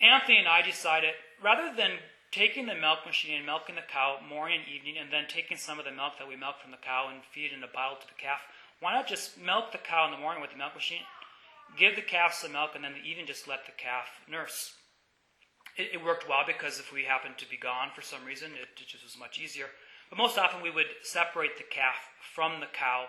Anthony 0.00 0.38
and 0.38 0.48
I 0.48 0.62
decided 0.62 1.14
rather 1.42 1.74
than 1.74 1.98
taking 2.30 2.66
the 2.66 2.74
milk 2.74 3.06
machine 3.06 3.36
and 3.36 3.46
milking 3.46 3.74
the 3.74 3.88
cow 3.88 4.18
morning 4.28 4.60
and 4.60 4.68
evening, 4.68 4.96
and 5.00 5.12
then 5.12 5.24
taking 5.28 5.56
some 5.56 5.78
of 5.78 5.84
the 5.84 5.90
milk 5.90 6.18
that 6.18 6.28
we 6.28 6.36
milk 6.36 6.60
from 6.60 6.70
the 6.70 6.84
cow 6.84 7.08
and 7.10 7.24
feed 7.32 7.52
in 7.52 7.62
a 7.64 7.72
bottle 7.72 7.96
to 7.96 8.06
the 8.06 8.20
calf, 8.20 8.40
why 8.80 8.92
not 8.92 9.08
just 9.08 9.40
milk 9.40 9.72
the 9.72 9.78
cow 9.78 10.04
in 10.04 10.12
the 10.12 10.20
morning 10.20 10.42
with 10.42 10.50
the 10.50 10.56
milk 10.56 10.74
machine, 10.74 11.02
give 11.76 11.96
the 11.96 12.02
calf 12.02 12.34
some 12.34 12.52
milk, 12.52 12.72
and 12.74 12.84
then 12.84 12.94
even 13.04 13.26
just 13.26 13.48
let 13.48 13.66
the 13.66 13.72
calf 13.72 14.06
nurse? 14.28 14.74
It, 15.76 15.90
it 15.94 16.04
worked 16.04 16.28
well 16.28 16.44
because 16.46 16.78
if 16.78 16.92
we 16.92 17.04
happened 17.04 17.38
to 17.38 17.48
be 17.48 17.56
gone 17.56 17.90
for 17.94 18.02
some 18.02 18.24
reason, 18.24 18.52
it, 18.52 18.68
it 18.80 18.86
just 18.86 19.04
was 19.04 19.18
much 19.18 19.40
easier. 19.40 19.66
But 20.10 20.18
most 20.18 20.38
often 20.38 20.62
we 20.62 20.70
would 20.70 20.86
separate 21.02 21.56
the 21.56 21.64
calf 21.64 21.96
from 22.34 22.60
the 22.60 22.70
cow 22.72 23.06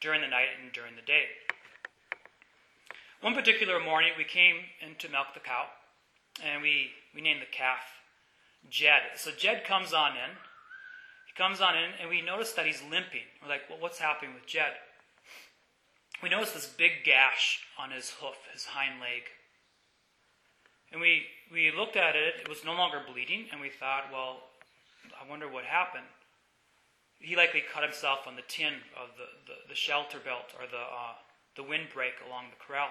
during 0.00 0.20
the 0.20 0.28
night 0.28 0.50
and 0.60 0.72
during 0.72 0.96
the 0.96 1.02
day. 1.02 1.26
One 3.20 3.34
particular 3.34 3.78
morning, 3.78 4.12
we 4.18 4.24
came 4.24 4.56
in 4.84 4.96
to 4.98 5.08
milk 5.08 5.28
the 5.32 5.40
cow, 5.40 5.66
and 6.44 6.62
we, 6.62 6.90
we 7.14 7.20
named 7.20 7.42
the 7.42 7.56
calf 7.56 7.82
Jed. 8.70 9.02
So 9.16 9.30
Jed 9.30 9.64
comes 9.64 9.92
on 9.92 10.12
in. 10.12 10.36
He 11.26 11.32
comes 11.34 11.60
on 11.60 11.76
in, 11.76 11.90
and 12.00 12.08
we 12.08 12.22
notice 12.22 12.52
that 12.52 12.66
he's 12.66 12.82
limping. 12.82 13.26
We're 13.42 13.48
like, 13.48 13.62
well, 13.68 13.78
what's 13.80 13.98
happening 13.98 14.34
with 14.34 14.46
Jed? 14.46 14.72
We 16.22 16.28
notice 16.28 16.52
this 16.52 16.66
big 16.66 17.04
gash 17.04 17.60
on 17.78 17.90
his 17.90 18.10
hoof, 18.10 18.36
his 18.52 18.66
hind 18.66 19.00
leg. 19.00 19.22
And 20.92 21.00
we, 21.00 21.24
we 21.50 21.72
looked 21.72 21.96
at 21.96 22.14
it, 22.14 22.34
it 22.40 22.48
was 22.48 22.64
no 22.64 22.74
longer 22.74 23.00
bleeding, 23.10 23.46
and 23.50 23.60
we 23.60 23.70
thought, 23.70 24.12
well, 24.12 24.40
I 25.18 25.28
wonder 25.28 25.48
what 25.48 25.64
happened. 25.64 26.04
He 27.18 27.34
likely 27.34 27.62
cut 27.72 27.82
himself 27.82 28.26
on 28.26 28.36
the 28.36 28.46
tin 28.46 28.74
of 28.94 29.08
the, 29.16 29.26
the, 29.46 29.68
the 29.70 29.74
shelter 29.74 30.18
belt 30.18 30.52
or 30.60 30.66
the, 30.66 30.76
uh, 30.76 31.16
the 31.56 31.62
windbreak 31.62 32.14
along 32.26 32.46
the 32.50 32.64
corral. 32.64 32.90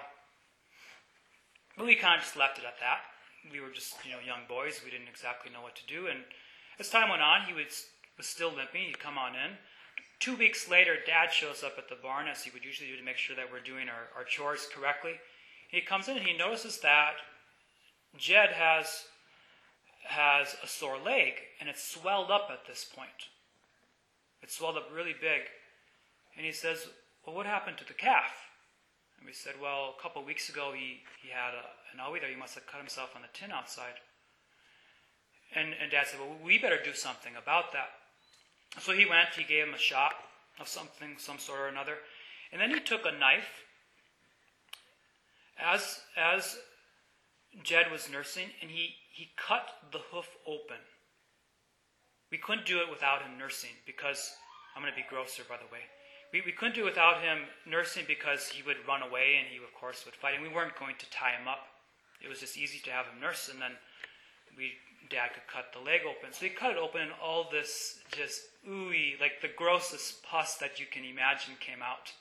But 1.76 1.86
we 1.86 1.94
kind 1.94 2.16
of 2.18 2.24
just 2.24 2.36
left 2.36 2.58
it 2.58 2.64
at 2.64 2.80
that 2.80 3.11
we 3.50 3.60
were 3.60 3.70
just 3.70 3.94
you 4.04 4.12
know 4.12 4.18
young 4.24 4.46
boys. 4.48 4.80
We 4.84 4.90
didn't 4.90 5.08
exactly 5.08 5.50
know 5.52 5.62
what 5.62 5.76
to 5.76 5.86
do. 5.86 6.06
And 6.06 6.20
as 6.78 6.90
time 6.90 7.08
went 7.08 7.22
on, 7.22 7.42
he 7.46 7.52
was 7.52 7.86
was 8.16 8.26
still 8.26 8.52
limping. 8.52 8.84
He'd 8.84 8.98
come 8.98 9.18
on 9.18 9.34
in. 9.34 9.56
Two 10.20 10.36
weeks 10.36 10.70
later, 10.70 10.96
Dad 11.04 11.32
shows 11.32 11.64
up 11.64 11.74
at 11.78 11.88
the 11.88 11.96
barn 12.00 12.28
as 12.28 12.44
he 12.44 12.50
would 12.50 12.64
usually 12.64 12.90
do 12.90 12.96
to 12.96 13.02
make 13.02 13.16
sure 13.16 13.34
that 13.34 13.50
we're 13.50 13.58
doing 13.58 13.88
our, 13.88 14.06
our 14.16 14.24
chores 14.24 14.68
correctly. 14.72 15.14
He 15.68 15.80
comes 15.80 16.06
in 16.06 16.16
and 16.16 16.26
he 16.26 16.36
notices 16.36 16.78
that 16.80 17.14
Jed 18.16 18.50
has 18.50 19.04
has 20.04 20.56
a 20.62 20.66
sore 20.66 20.98
leg 20.98 21.34
and 21.60 21.68
it's 21.68 21.82
swelled 21.82 22.30
up 22.30 22.48
at 22.52 22.66
this 22.66 22.84
point. 22.84 23.30
It's 24.42 24.56
swelled 24.56 24.76
up 24.76 24.90
really 24.94 25.14
big. 25.18 25.42
And 26.36 26.44
he 26.44 26.52
says, 26.52 26.86
Well, 27.24 27.34
what 27.34 27.46
happened 27.46 27.78
to 27.78 27.84
the 27.86 27.94
calf? 27.94 28.32
And 29.22 29.28
we 29.28 29.34
said, 29.34 29.54
Well, 29.62 29.94
a 29.96 30.02
couple 30.02 30.20
of 30.20 30.26
weeks 30.26 30.48
ago 30.48 30.72
he, 30.74 30.98
he 31.22 31.30
had 31.30 31.54
a, 31.54 31.62
an 31.94 32.02
owie 32.02 32.20
there. 32.20 32.28
He 32.28 32.34
must 32.34 32.56
have 32.56 32.66
cut 32.66 32.78
himself 32.78 33.14
on 33.14 33.22
the 33.22 33.28
tin 33.32 33.52
outside. 33.52 34.02
And, 35.54 35.74
and 35.80 35.92
Dad 35.92 36.08
said, 36.08 36.18
Well, 36.18 36.34
we 36.44 36.58
better 36.58 36.78
do 36.82 36.92
something 36.92 37.34
about 37.40 37.72
that. 37.72 37.90
So 38.80 38.92
he 38.92 39.06
went, 39.06 39.28
he 39.36 39.44
gave 39.44 39.68
him 39.68 39.74
a 39.74 39.78
shot 39.78 40.14
of 40.58 40.66
something, 40.66 41.14
some 41.18 41.38
sort 41.38 41.60
or 41.60 41.68
another. 41.68 41.98
And 42.50 42.60
then 42.60 42.70
he 42.70 42.80
took 42.80 43.06
a 43.06 43.16
knife 43.16 43.62
as, 45.56 46.00
as 46.16 46.58
Jed 47.62 47.92
was 47.92 48.10
nursing, 48.10 48.48
and 48.60 48.72
he, 48.72 48.96
he 49.12 49.30
cut 49.36 49.68
the 49.92 50.00
hoof 50.10 50.26
open. 50.48 50.82
We 52.32 52.38
couldn't 52.38 52.66
do 52.66 52.80
it 52.80 52.90
without 52.90 53.22
him 53.22 53.38
nursing 53.38 53.70
because 53.86 54.32
I'm 54.74 54.82
going 54.82 54.92
to 54.92 54.96
be 54.96 55.06
grosser, 55.08 55.44
by 55.48 55.58
the 55.58 55.72
way. 55.72 55.82
We, 56.32 56.42
we 56.46 56.52
couldn't 56.52 56.74
do 56.74 56.84
without 56.84 57.20
him 57.20 57.38
nursing 57.66 58.04
because 58.08 58.48
he 58.48 58.62
would 58.62 58.86
run 58.88 59.02
away 59.02 59.36
and 59.38 59.46
he, 59.48 59.58
of 59.58 59.72
course, 59.78 60.04
would 60.04 60.14
fight. 60.14 60.34
And 60.34 60.42
we 60.42 60.48
weren't 60.48 60.78
going 60.78 60.96
to 60.98 61.10
tie 61.10 61.32
him 61.32 61.46
up. 61.46 61.68
It 62.22 62.28
was 62.28 62.40
just 62.40 62.56
easy 62.56 62.78
to 62.84 62.90
have 62.90 63.06
him 63.06 63.20
nurse, 63.20 63.50
and 63.52 63.60
then 63.60 63.72
we 64.56 64.72
dad 65.10 65.34
could 65.34 65.46
cut 65.46 65.72
the 65.72 65.84
leg 65.84 66.02
open. 66.06 66.32
So 66.32 66.46
he 66.46 66.50
cut 66.50 66.70
it 66.70 66.78
open, 66.78 67.02
and 67.02 67.10
all 67.22 67.48
this 67.50 67.98
just 68.12 68.42
ooey, 68.68 69.20
like 69.20 69.42
the 69.42 69.50
grossest 69.56 70.22
pus 70.22 70.56
that 70.56 70.78
you 70.78 70.86
can 70.86 71.04
imagine 71.04 71.54
came 71.58 71.82
out. 71.82 72.12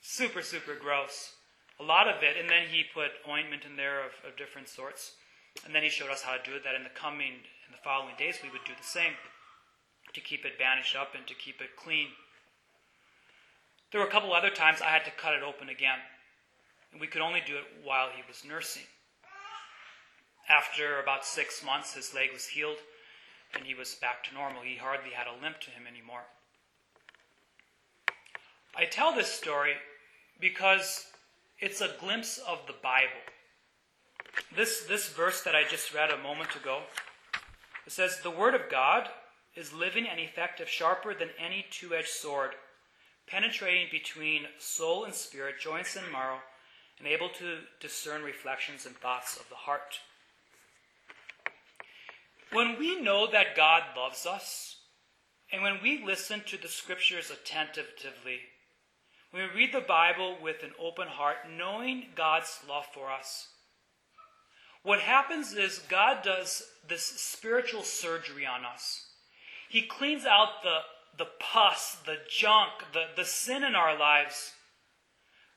Super, 0.00 0.42
super 0.42 0.74
gross. 0.74 1.34
A 1.80 1.84
lot 1.84 2.08
of 2.08 2.22
it, 2.22 2.36
and 2.38 2.50
then 2.50 2.66
he 2.68 2.84
put 2.92 3.12
ointment 3.28 3.62
in 3.64 3.76
there 3.76 4.04
of, 4.04 4.12
of 4.26 4.36
different 4.36 4.68
sorts. 4.68 5.12
And 5.64 5.74
then 5.74 5.82
he 5.82 5.88
showed 5.88 6.10
us 6.10 6.22
how 6.22 6.36
to 6.36 6.42
do 6.42 6.56
it, 6.56 6.64
that 6.64 6.74
in 6.74 6.82
the 6.82 6.90
coming, 6.90 7.46
in 7.66 7.70
the 7.70 7.82
following 7.84 8.14
days, 8.18 8.38
we 8.42 8.50
would 8.50 8.64
do 8.66 8.72
the 8.76 8.86
same 8.86 9.12
to 10.12 10.20
keep 10.20 10.44
it 10.44 10.58
bandaged 10.58 10.96
up 10.96 11.14
and 11.14 11.26
to 11.26 11.34
keep 11.34 11.60
it 11.60 11.76
clean. 11.76 12.08
There 13.92 14.00
were 14.00 14.06
a 14.06 14.10
couple 14.10 14.32
other 14.32 14.50
times 14.50 14.80
I 14.80 14.88
had 14.88 15.04
to 15.04 15.10
cut 15.10 15.34
it 15.34 15.42
open 15.42 15.68
again. 15.68 15.98
And 16.90 17.00
we 17.00 17.06
could 17.06 17.20
only 17.20 17.42
do 17.46 17.56
it 17.56 17.64
while 17.84 18.08
he 18.14 18.22
was 18.26 18.44
nursing. 18.44 18.82
After 20.48 21.00
about 21.00 21.24
six 21.24 21.62
months, 21.64 21.94
his 21.94 22.14
leg 22.14 22.30
was 22.32 22.46
healed 22.46 22.78
and 23.54 23.64
he 23.64 23.74
was 23.74 23.94
back 23.94 24.24
to 24.24 24.34
normal. 24.34 24.62
He 24.62 24.76
hardly 24.76 25.10
had 25.10 25.26
a 25.26 25.42
limp 25.42 25.60
to 25.60 25.70
him 25.70 25.86
anymore. 25.86 26.22
I 28.74 28.86
tell 28.86 29.14
this 29.14 29.28
story 29.28 29.74
because 30.40 31.06
it's 31.60 31.82
a 31.82 31.94
glimpse 32.00 32.38
of 32.38 32.60
the 32.66 32.74
Bible. 32.82 33.10
This, 34.56 34.84
this 34.88 35.10
verse 35.10 35.42
that 35.42 35.54
I 35.54 35.64
just 35.64 35.94
read 35.94 36.10
a 36.10 36.16
moment 36.16 36.56
ago, 36.56 36.80
it 37.86 37.92
says, 37.92 38.20
The 38.22 38.30
Word 38.30 38.54
of 38.54 38.70
God 38.70 39.08
is 39.54 39.74
living 39.74 40.08
and 40.08 40.18
effective, 40.18 40.68
sharper 40.68 41.14
than 41.14 41.28
any 41.38 41.66
two 41.70 41.94
edged 41.94 42.08
sword, 42.08 42.52
penetrating 43.26 43.88
between 43.90 44.42
soul 44.58 45.04
and 45.04 45.14
spirit, 45.14 45.60
joints 45.60 45.96
and 45.96 46.10
marrow 46.10 46.38
and 46.98 47.08
able 47.08 47.28
to 47.28 47.58
discern 47.80 48.22
reflections 48.22 48.86
and 48.86 48.96
thoughts 48.96 49.36
of 49.36 49.48
the 49.48 49.54
heart. 49.54 50.00
When 52.52 52.78
we 52.78 53.00
know 53.00 53.26
that 53.30 53.56
God 53.56 53.82
loves 53.96 54.26
us, 54.26 54.76
and 55.50 55.62
when 55.62 55.78
we 55.82 56.04
listen 56.04 56.42
to 56.46 56.56
the 56.56 56.68
scriptures 56.68 57.30
attentively, 57.30 58.40
when 59.30 59.48
we 59.48 59.60
read 59.60 59.72
the 59.72 59.80
Bible 59.80 60.36
with 60.42 60.62
an 60.62 60.72
open 60.78 61.08
heart, 61.08 61.38
knowing 61.56 62.06
God's 62.14 62.60
love 62.68 62.84
for 62.92 63.10
us, 63.10 63.48
what 64.82 65.00
happens 65.00 65.54
is 65.54 65.78
God 65.88 66.22
does 66.22 66.62
this 66.88 67.04
spiritual 67.04 67.82
surgery 67.82 68.46
on 68.46 68.64
us. 68.64 69.06
He 69.68 69.82
cleans 69.82 70.26
out 70.26 70.62
the, 70.62 70.78
the 71.16 71.26
pus, 71.38 71.96
the 72.06 72.18
junk, 72.28 72.70
the, 72.92 73.06
the 73.16 73.24
sin 73.24 73.62
in 73.62 73.74
our 73.74 73.98
lives, 73.98 74.52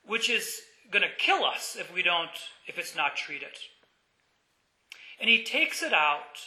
which 0.05 0.29
is 0.29 0.61
going 0.91 1.03
to 1.03 1.15
kill 1.17 1.43
us 1.43 1.75
if 1.79 1.93
we 1.93 2.03
don't, 2.03 2.29
if 2.67 2.77
it's 2.77 2.95
not 2.95 3.15
treated. 3.15 3.49
And 5.19 5.29
he 5.29 5.43
takes 5.43 5.81
it 5.81 5.93
out. 5.93 6.39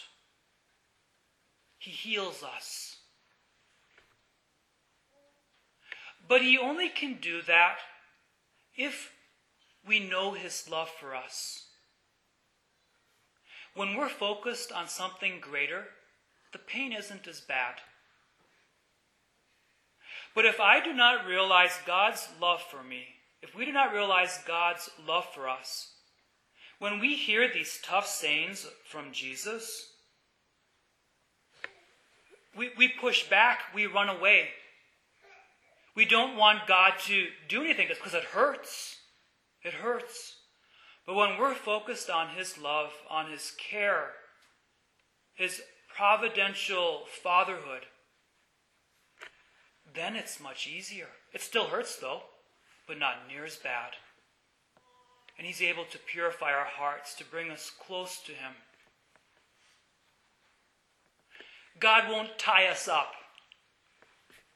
He 1.78 1.90
heals 1.90 2.42
us. 2.42 2.96
But 6.28 6.42
he 6.42 6.58
only 6.58 6.90
can 6.90 7.18
do 7.20 7.40
that 7.42 7.78
if 8.76 9.10
we 9.86 9.98
know 9.98 10.32
his 10.32 10.68
love 10.70 10.90
for 10.90 11.16
us. 11.16 11.64
When 13.74 13.96
we're 13.96 14.08
focused 14.08 14.70
on 14.72 14.88
something 14.88 15.40
greater, 15.40 15.84
the 16.52 16.58
pain 16.58 16.92
isn't 16.92 17.26
as 17.26 17.40
bad. 17.40 17.76
But 20.38 20.47
if 20.47 20.61
I 20.61 20.78
do 20.78 20.92
not 20.92 21.26
realize 21.26 21.80
God's 21.85 22.28
love 22.40 22.62
for 22.62 22.80
me, 22.80 23.02
if 23.42 23.57
we 23.57 23.64
do 23.64 23.73
not 23.73 23.92
realize 23.92 24.38
God's 24.47 24.88
love 25.04 25.26
for 25.35 25.49
us, 25.49 25.90
when 26.78 27.00
we 27.00 27.16
hear 27.16 27.52
these 27.52 27.80
tough 27.83 28.07
sayings 28.07 28.64
from 28.88 29.11
Jesus, 29.11 29.95
we, 32.57 32.71
we 32.78 32.87
push 32.87 33.28
back, 33.28 33.62
we 33.75 33.87
run 33.87 34.09
away. 34.09 34.50
We 35.97 36.04
don't 36.04 36.37
want 36.37 36.68
God 36.68 36.92
to 37.07 37.26
do 37.49 37.64
anything 37.64 37.88
because 37.88 38.14
it 38.14 38.23
hurts. 38.23 38.95
It 39.64 39.75
hurts. 39.75 40.37
But 41.04 41.16
when 41.16 41.37
we're 41.37 41.54
focused 41.54 42.11
on 42.11 42.37
His 42.37 42.57
love, 42.57 42.92
on 43.11 43.28
His 43.33 43.50
care, 43.59 44.12
His 45.35 45.62
providential 45.97 47.07
fatherhood, 47.25 47.87
then 49.95 50.16
it's 50.16 50.40
much 50.40 50.66
easier. 50.66 51.09
It 51.33 51.40
still 51.40 51.66
hurts 51.66 51.97
though 51.97 52.23
but 52.88 52.99
not 52.99 53.28
near 53.28 53.45
as 53.45 53.57
bad. 53.57 53.90
And 55.37 55.47
He's 55.47 55.62
able 55.62 55.85
to 55.85 55.99
purify 55.99 56.52
our 56.52 56.64
hearts, 56.64 57.14
to 57.16 57.25
bring 57.25 57.50
us 57.50 57.71
close 57.87 58.21
to 58.23 58.33
Him. 58.33 58.52
God 61.78 62.11
won't 62.11 62.38
tie 62.38 62.66
us 62.66 62.88
up. 62.88 63.12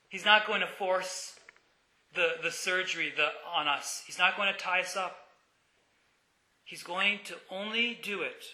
He's 0.08 0.24
not 0.24 0.46
going 0.46 0.60
to 0.60 0.66
force 0.66 1.38
the, 2.14 2.32
the 2.42 2.50
surgery 2.50 3.12
the, 3.14 3.28
on 3.54 3.68
us. 3.68 4.02
He's 4.06 4.18
not 4.18 4.36
going 4.36 4.52
to 4.52 4.58
tie 4.58 4.80
us 4.80 4.96
up. 4.96 5.16
He's 6.64 6.82
going 6.82 7.20
to 7.26 7.34
only 7.50 8.00
do 8.02 8.22
it 8.22 8.44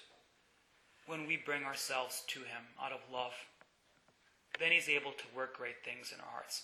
when 1.06 1.26
we 1.26 1.38
bring 1.38 1.64
ourselves 1.64 2.24
to 2.28 2.40
Him 2.40 2.62
out 2.82 2.92
of 2.92 2.98
love. 3.10 3.32
Then 4.58 4.72
He's 4.72 4.88
able 4.88 5.12
to 5.12 5.36
work 5.36 5.56
great 5.56 5.84
things 5.84 6.12
in 6.12 6.20
our 6.20 6.30
hearts. 6.30 6.62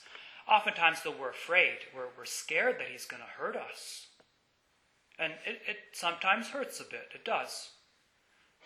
Oftentimes, 0.49 0.99
though, 1.03 1.15
we're 1.19 1.31
afraid. 1.31 1.79
We're, 1.95 2.09
we're 2.17 2.27
scared 2.27 2.77
that 2.79 2.89
he's 2.89 3.07
going 3.07 3.23
to 3.23 3.43
hurt 3.43 3.57
us. 3.57 4.09
And 5.19 5.33
it, 5.47 5.61
it 5.67 5.77
sometimes 5.93 6.49
hurts 6.49 6.81
a 6.81 6.85
bit. 6.85 7.09
It 7.15 7.25
does. 7.25 7.71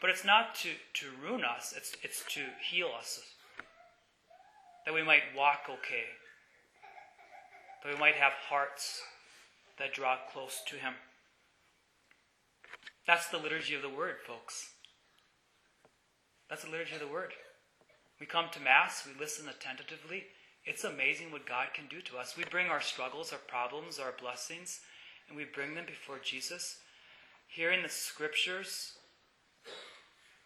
But 0.01 0.11
it's 0.11 0.25
not 0.25 0.55
to, 0.57 0.71
to 0.95 1.07
ruin 1.23 1.45
us, 1.45 1.75
it's, 1.77 1.95
it's 2.03 2.25
to 2.35 2.41
heal 2.69 2.91
us. 2.97 3.21
That 4.87 4.95
we 4.95 5.03
might 5.03 5.23
walk 5.37 5.63
okay. 5.69 6.05
That 7.85 7.93
we 7.93 7.99
might 7.99 8.15
have 8.15 8.33
hearts 8.49 9.03
that 9.79 9.93
draw 9.93 10.17
close 10.33 10.63
to 10.69 10.77
him. 10.77 10.95
That's 13.07 13.29
the 13.29 13.39
liturgy 13.39 13.75
of 13.75 13.83
the 13.83 13.89
word, 13.89 14.17
folks. 14.27 14.71
That's 16.51 16.65
the 16.65 16.71
liturgy 16.71 16.95
of 16.95 17.01
the 17.01 17.09
word. 17.09 17.33
We 18.21 18.27
come 18.27 18.47
to 18.53 18.61
Mass, 18.61 19.07
we 19.07 19.19
listen 19.19 19.49
attentively. 19.49 20.25
It's 20.65 20.85
amazing 20.85 21.31
what 21.31 21.47
God 21.47 21.69
can 21.73 21.87
do 21.89 22.03
to 22.03 22.19
us. 22.19 22.37
We 22.37 22.45
bring 22.51 22.67
our 22.67 22.81
struggles, 22.81 23.33
our 23.33 23.39
problems, 23.39 23.99
our 23.99 24.13
blessings, 24.21 24.81
and 25.29 25.37
we 25.37 25.45
bring 25.45 25.75
them 25.75 25.87
before 25.87 26.19
Jesus. 26.19 26.79
Hearing 27.47 27.83
the 27.83 27.89
scriptures, 27.89 28.93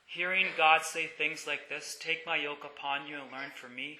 hearing 0.06 0.46
God 0.56 0.82
say 0.82 1.06
things 1.06 1.46
like 1.46 1.68
this 1.68 1.96
Take 2.00 2.26
my 2.26 2.36
yoke 2.36 2.64
upon 2.64 3.06
you 3.08 3.16
and 3.16 3.32
learn 3.32 3.50
from 3.54 3.74
me, 3.74 3.98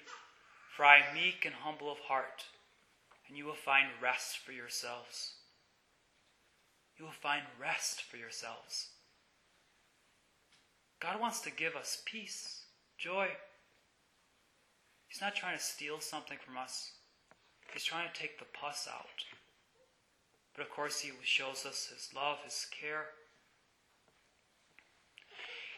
for 0.75 0.85
I 0.85 0.99
am 0.99 1.15
meek 1.15 1.43
and 1.43 1.53
humble 1.53 1.91
of 1.91 1.99
heart, 1.99 2.45
and 3.27 3.37
you 3.37 3.45
will 3.45 3.53
find 3.53 3.87
rest 4.01 4.37
for 4.37 4.51
yourselves. 4.51 5.33
You 6.97 7.05
will 7.05 7.11
find 7.11 7.43
rest 7.59 8.03
for 8.03 8.17
yourselves. 8.17 8.89
God 11.01 11.19
wants 11.19 11.41
to 11.41 11.51
give 11.51 11.75
us 11.75 12.01
peace, 12.05 12.65
joy. 12.97 13.27
He's 15.13 15.21
not 15.21 15.35
trying 15.35 15.55
to 15.55 15.63
steal 15.63 15.99
something 15.99 16.39
from 16.43 16.57
us. 16.57 16.93
He's 17.71 17.83
trying 17.83 18.07
to 18.11 18.19
take 18.19 18.39
the 18.39 18.45
pus 18.45 18.87
out. 18.91 19.05
But 20.55 20.63
of 20.63 20.71
course, 20.71 21.01
He 21.01 21.11
shows 21.23 21.67
us 21.67 21.91
His 21.93 22.09
love, 22.15 22.39
His 22.43 22.65
care. 22.71 23.05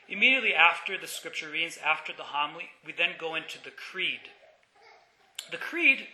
Immediately 0.07 0.53
after 0.53 0.97
the 0.97 1.07
scripture 1.07 1.49
readings, 1.49 1.77
after 1.85 2.13
the 2.13 2.23
homily, 2.23 2.69
we 2.85 2.93
then 2.93 3.15
go 3.19 3.35
into 3.35 3.61
the 3.61 3.71
creed. 3.71 4.21
The 5.51 5.57
creed, 5.57 6.07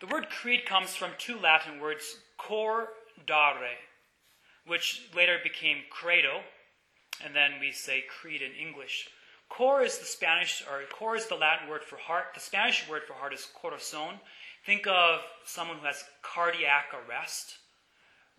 the 0.00 0.08
word 0.08 0.28
creed 0.28 0.66
comes 0.66 0.96
from 0.96 1.10
two 1.18 1.38
Latin 1.38 1.80
words, 1.80 2.16
cor 2.36 2.88
dare, 3.24 3.76
which 4.66 5.02
later 5.14 5.38
became 5.40 5.84
credo, 5.88 6.40
and 7.24 7.32
then 7.32 7.60
we 7.60 7.70
say 7.70 8.02
creed 8.20 8.42
in 8.42 8.50
English. 8.50 9.08
Cor 9.48 9.82
is 9.82 9.98
the 9.98 10.04
Spanish, 10.04 10.62
or 10.68 10.82
cor 10.92 11.16
is 11.16 11.26
the 11.26 11.34
Latin 11.34 11.68
word 11.68 11.84
for 11.84 11.96
heart. 11.96 12.34
The 12.34 12.40
Spanish 12.40 12.88
word 12.88 13.02
for 13.06 13.14
heart 13.14 13.32
is 13.32 13.48
corazon. 13.54 14.20
Think 14.64 14.86
of 14.86 15.20
someone 15.44 15.78
who 15.78 15.86
has 15.86 16.04
cardiac 16.22 16.86
arrest. 16.92 17.58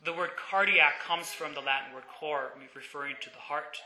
The 0.03 0.13
word 0.13 0.31
cardiac 0.35 0.99
comes 1.05 1.27
from 1.27 1.53
the 1.53 1.61
Latin 1.61 1.93
word 1.93 2.03
cor, 2.19 2.51
referring 2.75 3.15
to 3.21 3.29
the 3.29 3.39
heart. 3.39 3.77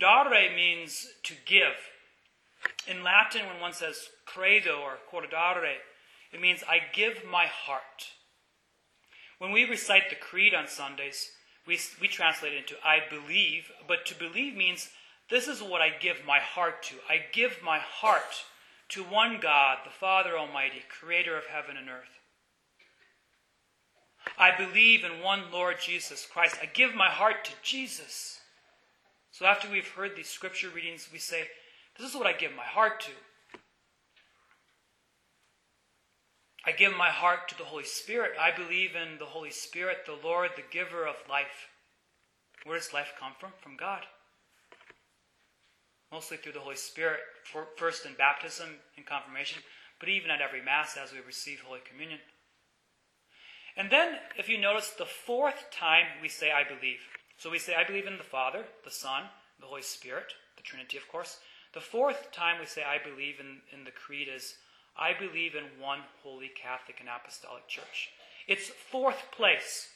Dare 0.00 0.54
means 0.56 1.06
to 1.24 1.34
give. 1.46 1.76
In 2.88 3.04
Latin, 3.04 3.46
when 3.46 3.60
one 3.60 3.72
says 3.72 4.08
credo 4.24 4.80
or 4.80 4.98
cordare, 5.10 5.76
it 6.32 6.40
means 6.40 6.64
I 6.68 6.80
give 6.92 7.24
my 7.30 7.46
heart. 7.46 8.10
When 9.38 9.52
we 9.52 9.64
recite 9.64 10.10
the 10.10 10.16
creed 10.16 10.54
on 10.54 10.66
Sundays, 10.66 11.30
we, 11.66 11.78
we 12.00 12.08
translate 12.08 12.54
it 12.54 12.58
into 12.58 12.76
I 12.84 13.00
believe, 13.08 13.70
but 13.86 14.06
to 14.06 14.14
believe 14.14 14.56
means 14.56 14.90
this 15.30 15.48
is 15.48 15.62
what 15.62 15.80
I 15.80 15.90
give 15.90 16.22
my 16.26 16.38
heart 16.38 16.82
to. 16.84 16.96
I 17.08 17.20
give 17.32 17.58
my 17.64 17.78
heart 17.78 18.44
to 18.90 19.02
one 19.02 19.38
God, 19.40 19.78
the 19.84 19.90
Father 19.90 20.36
Almighty, 20.36 20.82
creator 20.88 21.36
of 21.36 21.46
heaven 21.46 21.76
and 21.76 21.88
earth. 21.88 22.20
I 24.38 24.56
believe 24.56 25.04
in 25.04 25.22
one 25.22 25.50
Lord 25.52 25.76
Jesus 25.80 26.26
Christ. 26.26 26.56
I 26.62 26.66
give 26.66 26.94
my 26.94 27.08
heart 27.08 27.44
to 27.44 27.52
Jesus. 27.62 28.40
So 29.30 29.46
after 29.46 29.70
we've 29.70 29.88
heard 29.88 30.16
these 30.16 30.28
scripture 30.28 30.68
readings, 30.68 31.08
we 31.12 31.18
say, 31.18 31.48
This 31.98 32.08
is 32.08 32.16
what 32.16 32.26
I 32.26 32.32
give 32.32 32.54
my 32.54 32.64
heart 32.64 33.00
to. 33.00 33.58
I 36.66 36.72
give 36.72 36.96
my 36.96 37.10
heart 37.10 37.48
to 37.48 37.58
the 37.58 37.64
Holy 37.64 37.84
Spirit. 37.84 38.32
I 38.40 38.50
believe 38.50 38.92
in 38.96 39.18
the 39.18 39.26
Holy 39.26 39.50
Spirit, 39.50 40.06
the 40.06 40.18
Lord, 40.26 40.50
the 40.56 40.62
giver 40.70 41.06
of 41.06 41.16
life. 41.28 41.68
Where 42.64 42.78
does 42.78 42.94
life 42.94 43.12
come 43.20 43.32
from? 43.38 43.52
From 43.60 43.76
God. 43.76 44.02
Mostly 46.14 46.36
through 46.36 46.52
the 46.52 46.60
Holy 46.60 46.76
Spirit, 46.76 47.18
first 47.76 48.06
in 48.06 48.14
baptism 48.14 48.68
and 48.96 49.04
confirmation, 49.04 49.60
but 49.98 50.08
even 50.08 50.30
at 50.30 50.40
every 50.40 50.62
Mass 50.62 50.96
as 50.96 51.12
we 51.12 51.18
receive 51.26 51.58
Holy 51.66 51.80
Communion. 51.80 52.20
And 53.76 53.90
then, 53.90 54.18
if 54.38 54.48
you 54.48 54.56
notice, 54.56 54.90
the 54.90 55.06
fourth 55.06 55.72
time 55.72 56.06
we 56.22 56.28
say, 56.28 56.52
I 56.52 56.62
believe. 56.62 57.00
So 57.36 57.50
we 57.50 57.58
say, 57.58 57.74
I 57.74 57.82
believe 57.82 58.06
in 58.06 58.16
the 58.16 58.22
Father, 58.22 58.62
the 58.84 58.92
Son, 58.92 59.24
the 59.58 59.66
Holy 59.66 59.82
Spirit, 59.82 60.32
the 60.56 60.62
Trinity, 60.62 60.96
of 60.98 61.08
course. 61.08 61.38
The 61.72 61.80
fourth 61.80 62.30
time 62.30 62.60
we 62.60 62.66
say, 62.66 62.84
I 62.84 63.02
believe 63.02 63.40
in, 63.40 63.58
in 63.76 63.82
the 63.82 63.90
Creed 63.90 64.28
is, 64.32 64.54
I 64.96 65.14
believe 65.18 65.56
in 65.56 65.82
one 65.82 66.02
holy 66.22 66.52
Catholic 66.54 66.98
and 67.00 67.08
Apostolic 67.08 67.66
Church. 67.66 68.10
It's 68.46 68.68
fourth 68.68 69.32
place. 69.36 69.88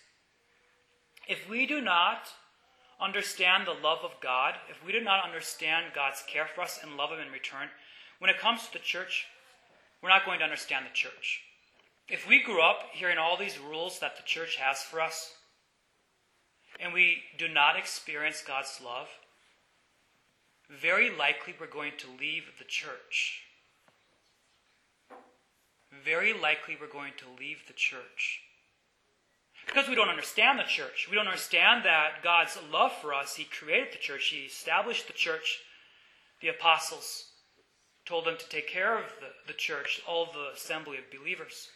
If 1.29 1.49
we 1.49 1.65
do 1.65 1.81
not 1.81 2.27
understand 3.01 3.67
the 3.67 3.73
love 3.73 4.01
of 4.03 4.21
God, 4.21 4.55
if 4.69 4.85
we 4.85 4.93
do 4.93 5.01
not 5.01 5.25
understand 5.25 5.87
God's 5.95 6.23
care 6.27 6.47
for 6.47 6.63
us 6.63 6.81
and 6.83 6.97
love 6.97 7.11
Him 7.11 7.21
in 7.21 7.33
return, 7.33 7.69
when 8.19 8.31
it 8.31 8.39
comes 8.39 8.67
to 8.67 8.73
the 8.73 8.79
church, 8.79 9.27
we're 10.03 10.09
not 10.09 10.25
going 10.25 10.39
to 10.39 10.45
understand 10.45 10.87
the 10.87 10.95
church. 10.95 11.43
If 12.09 12.27
we 12.27 12.43
grew 12.43 12.63
up 12.63 12.85
hearing 12.93 13.19
all 13.19 13.37
these 13.37 13.59
rules 13.59 13.99
that 14.01 14.17
the 14.17 14.23
church 14.23 14.57
has 14.57 14.83
for 14.83 15.01
us, 15.01 15.35
and 16.81 16.93
we 16.93 17.23
do 17.39 17.49
not 17.49 17.77
experience 17.77 18.43
God's 18.47 18.81
love, 18.85 19.09
very 20.71 21.11
likely 21.11 21.55
we're 21.59 21.67
going 21.67 21.93
to 21.99 22.07
leave 22.19 22.45
the 22.59 22.65
church 22.65 23.43
very 26.05 26.33
likely 26.33 26.77
we're 26.81 26.87
going 26.87 27.13
to 27.19 27.25
leave 27.39 27.67
the 27.67 27.73
church. 27.73 28.41
Because 29.69 29.89
we 29.89 29.95
don't 29.95 30.09
understand 30.09 30.59
the 30.59 30.65
church. 30.65 31.07
We 31.09 31.17
don't 31.17 31.29
understand 31.29 31.85
that 31.85 32.23
God's 32.25 32.59
love 32.73 32.93
for 33.01 33.15
us, 33.15 33.37
He 33.37 33.45
created 33.45 33.93
the 33.93 33.99
church, 33.99 34.29
He 34.29 34.39
established 34.39 35.07
the 35.07 35.13
church. 35.13 35.61
The 36.41 36.49
apostles 36.49 37.27
told 38.07 38.25
them 38.25 38.37
to 38.39 38.49
take 38.49 38.69
care 38.69 38.97
of 38.99 39.05
the, 39.21 39.53
the 39.53 39.57
church, 39.57 40.01
all 40.09 40.27
the 40.33 40.57
assembly 40.57 40.97
of 40.97 41.05
believers. 41.17 41.69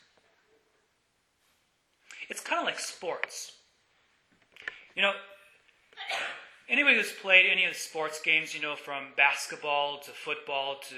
It's 2.29 2.41
kind 2.41 2.59
of 2.59 2.65
like 2.65 2.81
sports. 2.81 3.53
You 4.97 5.03
know, 5.03 5.13
anybody 6.69 6.97
who's 6.97 7.13
played 7.13 7.47
any 7.51 7.65
of 7.65 7.75
the 7.75 7.79
sports 7.79 8.21
games, 8.23 8.55
you 8.55 8.63
know, 8.63 8.77
from 8.77 9.09
basketball 9.17 9.99
to 10.01 10.11
football 10.11 10.77
to 10.89 10.97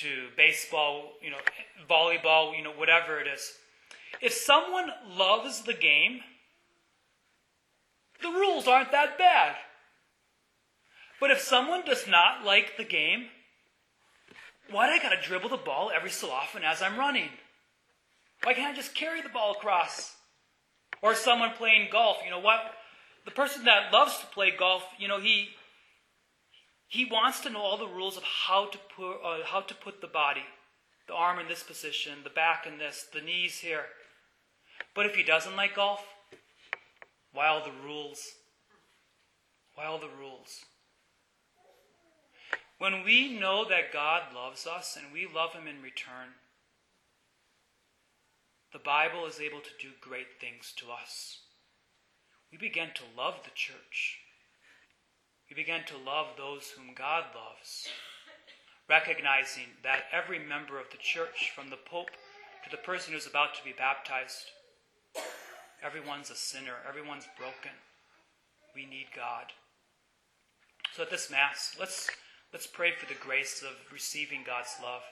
to 0.00 0.26
baseball, 0.36 1.12
you 1.22 1.30
know, 1.30 1.36
volleyball, 1.88 2.56
you 2.56 2.64
know, 2.64 2.72
whatever 2.72 3.20
it 3.20 3.28
is. 3.28 3.52
If 4.24 4.32
someone 4.32 4.90
loves 5.06 5.64
the 5.64 5.74
game, 5.74 6.20
the 8.22 8.30
rules 8.30 8.66
aren't 8.66 8.90
that 8.90 9.18
bad. 9.18 9.56
But 11.20 11.30
if 11.30 11.42
someone 11.42 11.84
does 11.84 12.08
not 12.08 12.42
like 12.42 12.78
the 12.78 12.84
game, 12.84 13.26
why 14.70 14.86
do 14.86 14.94
I 14.94 14.98
gotta 14.98 15.20
dribble 15.20 15.50
the 15.50 15.58
ball 15.58 15.92
every 15.94 16.08
so 16.08 16.30
often 16.30 16.64
as 16.64 16.80
I'm 16.80 16.98
running? 16.98 17.28
Why 18.42 18.54
can't 18.54 18.72
I 18.72 18.74
just 18.74 18.94
carry 18.94 19.20
the 19.20 19.28
ball 19.28 19.52
across? 19.52 20.14
Or 21.02 21.14
someone 21.14 21.50
playing 21.58 21.88
golf, 21.92 22.16
you 22.24 22.30
know 22.30 22.40
what? 22.40 22.60
The 23.26 23.30
person 23.30 23.66
that 23.66 23.92
loves 23.92 24.16
to 24.20 24.26
play 24.28 24.52
golf, 24.58 24.84
you 24.98 25.06
know, 25.06 25.20
he 25.20 25.50
he 26.86 27.04
wants 27.04 27.40
to 27.40 27.50
know 27.50 27.60
all 27.60 27.76
the 27.76 27.86
rules 27.86 28.16
of 28.16 28.22
how 28.22 28.70
to 28.70 28.78
put, 28.96 29.16
uh, 29.22 29.44
how 29.44 29.60
to 29.60 29.74
put 29.74 30.00
the 30.00 30.06
body, 30.06 30.44
the 31.08 31.14
arm 31.14 31.38
in 31.38 31.46
this 31.46 31.62
position, 31.62 32.20
the 32.24 32.30
back 32.30 32.66
in 32.66 32.78
this, 32.78 33.06
the 33.12 33.20
knees 33.20 33.58
here. 33.58 33.84
But 34.94 35.06
if 35.06 35.14
he 35.14 35.22
doesn't 35.22 35.56
like 35.56 35.76
golf, 35.76 36.04
why 37.32 37.48
all 37.48 37.64
the 37.64 37.84
rules? 37.84 38.32
Why 39.74 39.86
all 39.86 39.98
the 39.98 40.08
rules? 40.18 40.64
When 42.78 43.04
we 43.04 43.38
know 43.38 43.64
that 43.68 43.92
God 43.92 44.34
loves 44.34 44.66
us 44.66 44.96
and 44.96 45.12
we 45.12 45.26
love 45.32 45.52
Him 45.52 45.66
in 45.66 45.82
return, 45.82 46.34
the 48.72 48.78
Bible 48.78 49.26
is 49.26 49.40
able 49.40 49.60
to 49.60 49.70
do 49.80 49.90
great 50.00 50.40
things 50.40 50.72
to 50.76 50.86
us. 50.90 51.38
We 52.50 52.58
begin 52.58 52.88
to 52.94 53.02
love 53.16 53.36
the 53.44 53.54
church. 53.54 54.18
We 55.48 55.54
begin 55.54 55.82
to 55.86 55.96
love 55.96 56.36
those 56.36 56.70
whom 56.70 56.94
God 56.94 57.24
loves, 57.34 57.88
recognizing 58.88 59.78
that 59.82 60.04
every 60.12 60.38
member 60.38 60.78
of 60.80 60.90
the 60.90 60.98
church, 60.98 61.52
from 61.54 61.70
the 61.70 61.76
Pope 61.76 62.10
to 62.64 62.70
the 62.70 62.82
person 62.82 63.12
who's 63.12 63.26
about 63.26 63.54
to 63.54 63.64
be 63.64 63.72
baptized, 63.76 64.50
everyone's 65.84 66.30
a 66.30 66.34
sinner, 66.34 66.76
everyone's 66.88 67.28
broken. 67.38 67.72
We 68.74 68.86
need 68.86 69.06
God. 69.14 69.46
So 70.96 71.02
at 71.02 71.10
this 71.10 71.30
Mass, 71.30 71.76
let's, 71.78 72.10
let's 72.52 72.66
pray 72.66 72.92
for 72.92 73.06
the 73.06 73.18
grace 73.20 73.62
of 73.62 73.92
receiving 73.92 74.42
God's 74.46 74.74
love. 74.82 75.02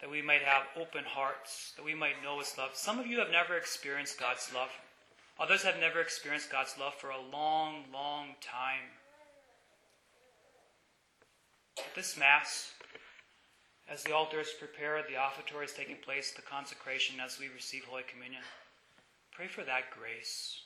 that 0.00 0.10
we 0.10 0.22
might 0.22 0.42
have 0.42 0.62
open 0.76 1.04
hearts, 1.04 1.72
that 1.76 1.84
we 1.84 1.94
might 1.94 2.22
know 2.22 2.38
His 2.38 2.54
love. 2.56 2.70
Some 2.74 2.98
of 2.98 3.06
you 3.06 3.18
have 3.18 3.30
never 3.30 3.56
experienced 3.56 4.18
God's 4.18 4.50
love. 4.54 4.70
Others 5.40 5.62
have 5.62 5.78
never 5.80 6.00
experienced 6.00 6.50
God's 6.50 6.74
love 6.78 6.94
for 6.94 7.10
a 7.10 7.20
long, 7.20 7.84
long 7.92 8.34
time. 8.40 8.90
At 11.78 11.94
this 11.94 12.16
Mass, 12.18 12.72
as 13.88 14.02
the 14.02 14.14
altar 14.14 14.40
is 14.40 14.50
prepared, 14.58 15.04
the 15.08 15.16
offertory 15.16 15.64
is 15.64 15.72
taking 15.72 15.96
place, 15.96 16.32
the 16.32 16.42
consecration 16.42 17.16
as 17.24 17.38
we 17.38 17.48
receive 17.48 17.84
Holy 17.84 18.02
Communion, 18.02 18.42
pray 19.38 19.46
for 19.46 19.62
that 19.62 19.94
grace. 19.96 20.62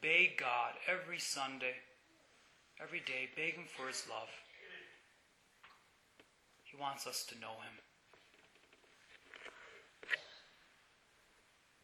Beg 0.00 0.38
God 0.38 0.74
every 0.86 1.18
Sunday, 1.18 1.74
every 2.80 3.00
day, 3.00 3.28
beg 3.34 3.54
Him 3.54 3.64
for 3.66 3.88
His 3.88 4.04
love. 4.08 4.28
He 6.62 6.76
wants 6.80 7.08
us 7.08 7.26
to 7.30 7.40
know 7.40 7.58
Him. 7.66 7.89